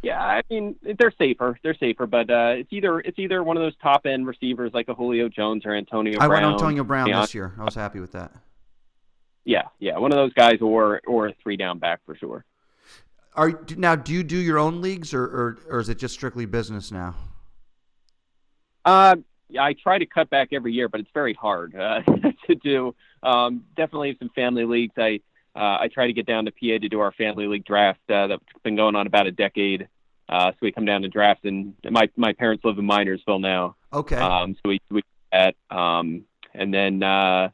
Yeah, 0.02 0.20
I 0.20 0.42
mean 0.48 0.76
they're 0.98 1.12
safer. 1.18 1.58
They're 1.62 1.74
safer, 1.74 2.06
but 2.06 2.30
uh, 2.30 2.54
it's 2.56 2.72
either 2.72 3.00
it's 3.00 3.18
either 3.18 3.42
one 3.42 3.56
of 3.56 3.62
those 3.62 3.76
top 3.82 4.06
end 4.06 4.26
receivers 4.26 4.70
like 4.72 4.88
a 4.88 4.94
Julio 4.94 5.28
Jones 5.28 5.66
or 5.66 5.74
Antonio 5.74 6.18
I 6.20 6.28
Brown. 6.28 6.42
went 6.42 6.54
Antonio 6.54 6.84
Brown 6.84 7.10
this 7.10 7.34
year. 7.34 7.52
I 7.58 7.64
was 7.64 7.74
happy 7.74 7.98
with 7.98 8.12
that. 8.12 8.32
Yeah, 9.44 9.62
yeah, 9.80 9.98
one 9.98 10.12
of 10.12 10.16
those 10.16 10.32
guys, 10.34 10.58
or 10.60 11.00
or 11.06 11.28
a 11.28 11.34
three 11.42 11.56
down 11.56 11.78
back 11.80 12.00
for 12.06 12.14
sure. 12.14 12.44
Are 13.38 13.52
now? 13.76 13.94
Do 13.94 14.12
you 14.12 14.24
do 14.24 14.36
your 14.36 14.58
own 14.58 14.80
leagues, 14.80 15.14
or 15.14 15.22
or, 15.22 15.58
or 15.70 15.78
is 15.78 15.88
it 15.88 15.96
just 15.96 16.12
strictly 16.12 16.44
business 16.44 16.90
now? 16.90 17.14
Uh, 18.84 19.14
yeah, 19.48 19.62
I 19.62 19.74
try 19.74 19.96
to 19.96 20.06
cut 20.06 20.28
back 20.28 20.48
every 20.52 20.72
year, 20.72 20.88
but 20.88 20.98
it's 20.98 21.10
very 21.14 21.34
hard 21.34 21.76
uh, 21.76 22.02
to 22.48 22.54
do. 22.56 22.96
Um, 23.22 23.64
definitely 23.76 24.16
some 24.18 24.30
family 24.30 24.64
leagues. 24.64 24.94
I 24.98 25.20
uh, 25.54 25.78
I 25.80 25.88
try 25.92 26.08
to 26.08 26.12
get 26.12 26.26
down 26.26 26.46
to 26.46 26.50
PA 26.50 26.80
to 26.80 26.88
do 26.88 26.98
our 26.98 27.12
family 27.12 27.46
league 27.46 27.64
draft 27.64 28.00
uh, 28.10 28.26
that's 28.26 28.42
been 28.64 28.74
going 28.74 28.96
on 28.96 29.06
about 29.06 29.28
a 29.28 29.32
decade. 29.32 29.88
Uh, 30.28 30.50
so 30.50 30.56
we 30.60 30.72
come 30.72 30.84
down 30.84 31.02
to 31.02 31.08
draft, 31.08 31.44
and 31.44 31.74
my 31.88 32.10
my 32.16 32.32
parents 32.32 32.64
live 32.64 32.76
in 32.76 32.88
Minersville 32.88 33.40
now. 33.40 33.76
Okay. 33.92 34.16
Um, 34.16 34.54
so 34.54 34.68
we 34.68 34.80
we 34.90 35.02
do 35.02 35.08
that, 35.30 35.54
um, 35.70 36.24
and 36.54 36.74
then 36.74 37.04
uh, 37.04 37.50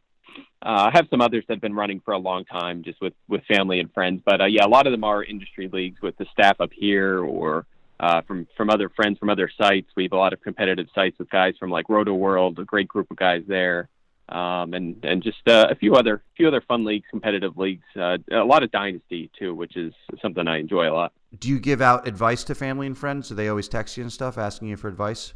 I 0.71 0.91
have 0.93 1.07
some 1.11 1.21
others 1.21 1.45
that 1.47 1.55
have 1.55 1.61
been 1.61 1.75
running 1.75 2.01
for 2.01 2.13
a 2.13 2.19
long 2.19 2.45
time, 2.45 2.83
just 2.83 3.01
with 3.01 3.13
with 3.29 3.43
family 3.45 3.81
and 3.81 3.93
friends. 3.93 4.23
But 4.25 4.41
uh, 4.41 4.47
yeah, 4.47 4.65
a 4.65 4.69
lot 4.69 4.87
of 4.87 4.93
them 4.93 5.05
are 5.05 5.23
industry 5.23 5.69
leagues 5.73 6.01
with 6.01 6.17
the 6.17 6.27
staff 6.33 6.61
up 6.61 6.71
here, 6.73 7.19
or 7.23 7.67
uh, 8.01 8.23
from 8.23 8.47
from 8.57 8.71
other 8.71 8.89
friends 8.89 9.19
from 9.19 9.31
other 9.31 9.51
sites. 9.57 9.89
We 9.97 10.05
have 10.05 10.13
a 10.13 10.17
lot 10.17 10.33
of 10.33 10.41
competitive 10.41 10.87
sites 10.95 11.19
with 11.19 11.31
guys 11.31 11.55
from 11.59 11.71
like 11.71 11.87
Rotoworld, 11.89 12.59
a 12.59 12.65
great 12.65 12.89
group 12.89 13.11
of 13.11 13.17
guys 13.17 13.43
there, 13.47 13.89
um, 14.29 14.75
and 14.75 15.05
and 15.05 15.23
just 15.23 15.47
uh, 15.47 15.67
a 15.71 15.75
few 15.75 15.95
other 15.95 16.23
few 16.37 16.49
other 16.49 16.63
fun 16.63 16.85
leagues, 16.85 17.07
competitive 17.11 17.57
leagues. 17.59 17.85
Uh, 17.95 18.19
a 18.33 18.45
lot 18.45 18.63
of 18.63 18.71
dynasty 18.71 19.31
too, 19.39 19.55
which 19.55 19.77
is 19.77 19.93
something 20.23 20.49
I 20.49 20.59
enjoy 20.59 20.91
a 20.91 20.95
lot. 20.95 21.13
do 21.39 21.49
you 21.49 21.59
give 21.59 21.83
out 21.83 22.09
advice 22.09 22.43
to 22.45 22.55
family 22.55 22.87
and 22.87 22.97
friends? 22.97 23.29
Do 23.29 23.35
they 23.35 23.49
always 23.49 23.69
text 23.69 23.97
you 23.97 24.03
and 24.03 24.13
stuff, 24.13 24.39
asking 24.39 24.69
you 24.69 24.77
for 24.77 24.89
advice? 24.89 25.35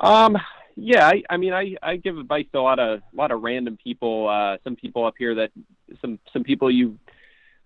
Um, 0.00 0.36
yeah, 0.76 1.06
I, 1.06 1.22
I 1.30 1.36
mean, 1.36 1.52
I, 1.52 1.76
I 1.82 1.96
give 1.96 2.18
advice 2.18 2.46
to 2.52 2.58
a 2.58 2.62
lot 2.62 2.78
of 2.78 3.00
a 3.00 3.16
lot 3.16 3.30
of 3.30 3.42
random 3.42 3.78
people. 3.82 4.28
Uh, 4.28 4.58
some 4.64 4.76
people 4.76 5.06
up 5.06 5.14
here 5.18 5.34
that 5.36 5.50
some 6.00 6.18
some 6.32 6.44
people 6.44 6.70
you 6.70 6.98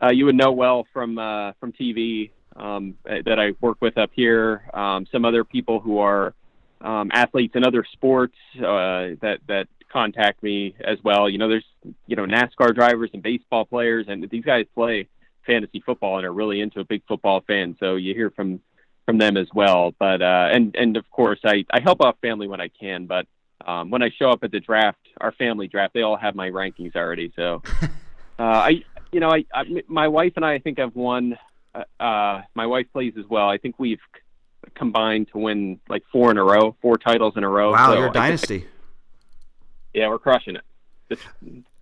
uh, 0.03 0.11
you 0.11 0.27
would 0.27 0.37
know 0.37 0.53
well 0.53 0.87
from 0.92 1.18
uh, 1.18 1.53
from 1.61 1.73
TV 1.73 2.31
um, 2.57 2.94
that 3.05 3.38
I 3.38 3.53
work 3.61 3.79
with 3.81 3.97
up 3.97 4.11
here. 4.14 4.68
Um, 4.75 5.07
some 5.11 5.25
other 5.25 5.44
people 5.44 5.81
who 5.81 5.99
are 5.99 6.35
um, 6.81 7.11
athletes 7.12 7.55
in 7.57 7.64
other 7.64 7.85
sports 7.92 8.37
uh, 8.59 9.16
that 9.23 9.38
that 9.49 9.68
contact 9.90 10.42
me 10.42 10.75
as 10.81 10.99
well. 11.03 11.29
You 11.29 11.38
know, 11.38 11.49
there's 11.49 11.66
you 12.07 12.16
know 12.16 12.27
NASCAR 12.27 12.75
drivers 12.75 13.11
and 13.14 13.23
baseball 13.23 13.64
players, 13.64 14.07
and 14.09 14.29
these 14.31 14.44
guys 14.44 14.66
play 14.75 15.09
fantasy 15.47 15.83
football 15.85 16.18
and 16.18 16.27
are 16.27 16.33
really 16.33 16.61
into 16.61 16.81
a 16.81 16.85
big 16.85 17.03
football 17.09 17.40
fan. 17.47 17.77
So 17.81 17.97
you 17.97 18.14
hear 18.14 18.31
from 18.31 18.61
from 19.09 19.16
them 19.16 19.38
as 19.38 19.49
well. 19.55 19.94
But 19.99 20.21
uh, 20.21 20.51
and 20.53 20.77
and 20.77 20.99
of 20.99 21.11
course, 21.11 21.40
I 21.42 21.64
I 21.71 21.81
help 21.81 22.05
out 22.05 22.18
family 22.21 22.47
when 22.47 22.61
I 22.61 22.68
can. 22.68 23.07
But 23.07 23.27
um, 23.66 23.88
when 23.88 24.03
I 24.03 24.11
show 24.11 24.29
up 24.29 24.44
at 24.44 24.53
the 24.53 24.61
draft, 24.61 24.99
our 25.18 25.33
family 25.33 25.66
draft, 25.66 25.94
they 25.94 26.03
all 26.03 26.18
have 26.18 26.35
my 26.35 26.51
rankings 26.51 26.94
already. 26.94 27.33
So 27.35 27.62
uh, 27.83 27.88
I 28.38 28.85
you 29.11 29.21
know 29.21 29.31
I, 29.31 29.47
I 29.55 29.64
my 29.88 30.09
wife 30.09 30.35
and 30.37 30.44
I, 30.44 30.55
I 30.55 30.59
think 30.59 30.79
have 30.79 30.94
won. 30.94 31.38
Uh, 31.75 31.85
uh, 31.99 32.42
my 32.55 32.66
wife 32.66 32.87
plays 32.92 33.14
as 33.18 33.25
well. 33.31 33.49
I 33.49 33.57
think 33.57 33.77
we've 33.79 34.01
combined 34.75 35.29
to 35.33 35.38
win 35.38 35.81
like 35.88 36.03
four 36.12 36.31
in 36.31 36.37
a 36.37 36.44
row, 36.44 36.77
four 36.83 36.99
titles 36.99 37.33
in 37.38 37.44
a 37.44 37.49
row. 37.49 37.73
Wow, 37.73 37.92
So 37.92 37.99
you're 37.99 38.07
a 38.09 38.11
I 38.11 38.12
dynasty. 38.12 38.66
yeah, 39.94 40.09
we're 40.09 40.18
crushing 40.18 40.57
it. 40.57 41.18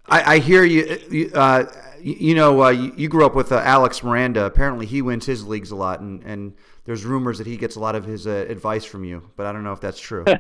I, 0.09 0.35
I 0.35 0.39
hear 0.39 0.63
you. 0.63 1.33
Uh, 1.35 1.65
you 2.01 2.37
know, 2.37 2.63
uh, 2.63 2.71
you, 2.71 2.93
you, 2.97 3.09
grew 3.09 3.27
up 3.27 3.35
with 3.35 3.51
uh, 3.51 3.57
Alex 3.65 4.05
Miranda. 4.05 4.45
Apparently, 4.45 4.87
he 4.87 5.03
wins 5.03 5.27
his 5.27 5.45
leagues 5.45 5.73
a 5.73 5.77
lot, 5.77 5.99
and, 5.99 6.23
and 6.23 6.53
there's 6.87 7.05
rumors 7.05 7.39
that 7.39 7.47
he 7.47 7.57
gets 7.57 7.77
a 7.77 7.81
lot 7.81 7.95
of 7.95 8.05
his 8.05 8.27
uh, 8.27 8.47
advice 8.49 8.85
from 8.85 9.05
you. 9.05 9.31
But 9.37 9.47
I 9.47 9.53
don't 9.53 9.65
know 9.65 9.73
if 9.73 9.81
that's 9.81 10.01
true. 10.01 10.25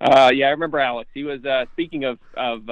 Uh, 0.00 0.30
yeah, 0.34 0.48
I 0.48 0.50
remember 0.50 0.80
Alex. 0.80 1.08
He 1.14 1.22
was 1.24 1.42
uh, 1.46 1.64
speaking 1.72 2.04
of 2.04 2.18
of 2.36 2.68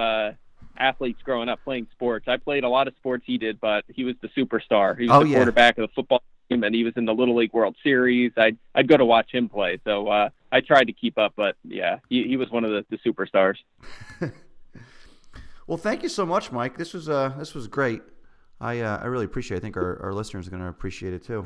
athletes 0.76 1.20
growing 1.22 1.48
up 1.48 1.60
playing 1.64 1.86
sports. 1.92 2.28
I 2.28 2.36
played 2.36 2.64
a 2.64 2.68
lot 2.68 2.88
of 2.88 2.94
sports 2.96 3.24
he 3.26 3.38
did, 3.38 3.60
but 3.60 3.84
he 3.88 4.04
was 4.04 4.16
the 4.20 4.28
superstar. 4.28 4.98
He 4.98 5.06
was 5.06 5.16
oh, 5.16 5.20
the 5.20 5.30
yeah. 5.30 5.36
quarterback 5.36 5.78
of 5.78 5.88
the 5.88 5.94
football 5.94 6.22
team, 6.48 6.64
and 6.64 6.74
he 6.74 6.84
was 6.84 6.94
in 6.96 7.04
the 7.04 7.14
Little 7.14 7.36
League 7.36 7.52
World 7.52 7.76
Series. 7.82 8.32
I'd 8.36 8.58
I'd 8.74 8.88
go 8.88 8.96
to 8.96 9.04
watch 9.04 9.30
him 9.32 9.48
play. 9.48 9.78
So 9.84 10.08
uh, 10.08 10.28
I 10.50 10.60
tried 10.60 10.84
to 10.84 10.92
keep 10.92 11.18
up, 11.18 11.34
but 11.36 11.56
yeah, 11.64 11.98
he, 12.08 12.24
he 12.24 12.36
was 12.36 12.50
one 12.50 12.64
of 12.64 12.70
the, 12.70 12.84
the 12.90 12.98
superstars. 12.98 13.56
well, 15.66 15.78
thank 15.78 16.02
you 16.02 16.08
so 16.08 16.26
much, 16.26 16.52
Mike. 16.52 16.76
This 16.76 16.92
was 16.92 17.08
uh 17.08 17.30
this 17.38 17.54
was 17.54 17.68
great. 17.68 18.02
I 18.62 18.78
uh, 18.78 18.98
I 18.98 19.06
really 19.06 19.24
appreciate. 19.24 19.56
it. 19.56 19.60
I 19.60 19.62
think 19.62 19.76
our, 19.76 20.00
our 20.04 20.14
listeners 20.14 20.46
are 20.46 20.50
going 20.50 20.62
to 20.62 20.68
appreciate 20.68 21.12
it 21.12 21.24
too. 21.24 21.42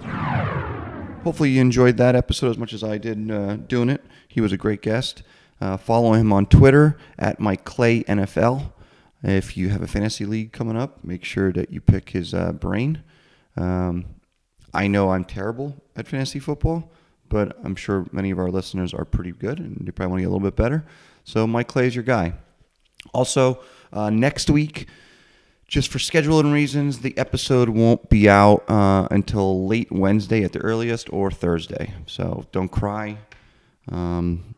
Hopefully, 1.25 1.51
you 1.51 1.63
enjoyed 1.63 1.97
that 1.97 2.15
episode 2.15 2.51
as 2.51 2.59
much 2.59 2.75
as 2.75 2.85
I 2.85 2.99
did 2.99 3.31
uh, 3.31 3.57
doing 3.57 3.89
it. 3.89 4.05
He 4.29 4.43
was 4.43 4.53
a 4.53 4.59
great 4.59 4.83
guest. 4.83 5.23
Uh, 5.59 5.79
follow 5.79 6.13
him 6.13 6.31
on 6.31 6.45
Twitter 6.45 6.99
at 7.19 7.41
Mike 7.41 7.65
Clay 7.65 8.05
NFL. 8.05 8.71
If 9.23 9.57
you 9.57 9.71
have 9.71 9.81
a 9.81 9.87
fantasy 9.87 10.27
league 10.27 10.53
coming 10.53 10.77
up, 10.77 11.03
make 11.03 11.25
sure 11.25 11.51
that 11.53 11.71
you 11.71 11.81
pick 11.81 12.11
his 12.11 12.35
uh, 12.35 12.53
brain. 12.53 13.03
Um, 13.57 14.05
I 14.75 14.87
know 14.87 15.11
I'm 15.11 15.25
terrible 15.25 15.83
at 15.97 16.07
fantasy 16.07 16.39
football, 16.39 16.93
but 17.31 17.59
I'm 17.65 17.75
sure 17.75 18.07
many 18.13 18.31
of 18.31 18.39
our 18.39 18.51
listeners 18.51 18.93
are 18.93 19.07
pretty 19.07 19.33
good 19.33 19.59
and 19.59 19.87
they 19.87 19.91
probably 19.91 20.11
want 20.11 20.19
to 20.21 20.23
get 20.25 20.29
a 20.29 20.35
little 20.35 20.51
bit 20.51 20.55
better. 20.55 20.85
So 21.25 21.47
Mike 21.47 21.69
Clay 21.69 21.87
is 21.87 21.95
your 21.95 22.05
guy. 22.05 22.35
Also, 23.15 23.61
uh, 23.91 24.11
next 24.11 24.51
week, 24.51 24.87
just 25.69 25.91
for 25.91 25.99
scheduling 25.99 26.53
reasons, 26.53 27.01
the 27.01 27.17
episode 27.19 27.69
won't 27.69 28.09
be 28.09 28.29
out 28.29 28.69
uh, 28.71 29.09
until 29.11 29.67
late 29.67 29.91
Wednesday 29.91 30.45
at 30.45 30.53
the 30.53 30.61
earliest 30.61 31.13
or 31.13 31.31
Thursday. 31.31 31.93
So 32.07 32.47
don't 32.53 32.69
cry. 32.69 33.19
Um, 33.91 34.55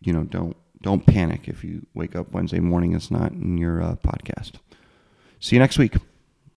you 0.00 0.12
know, 0.12 0.24
don't 0.24 0.56
don't 0.80 1.04
panic 1.04 1.48
if 1.48 1.64
you 1.64 1.84
wake 1.94 2.14
up 2.14 2.30
Wednesday 2.32 2.60
morning. 2.60 2.94
It's 2.94 3.10
not 3.10 3.32
in 3.32 3.58
your 3.58 3.82
uh, 3.82 3.96
podcast. 3.96 4.52
See 5.40 5.56
you 5.56 5.60
next 5.60 5.78
week. 5.78 5.94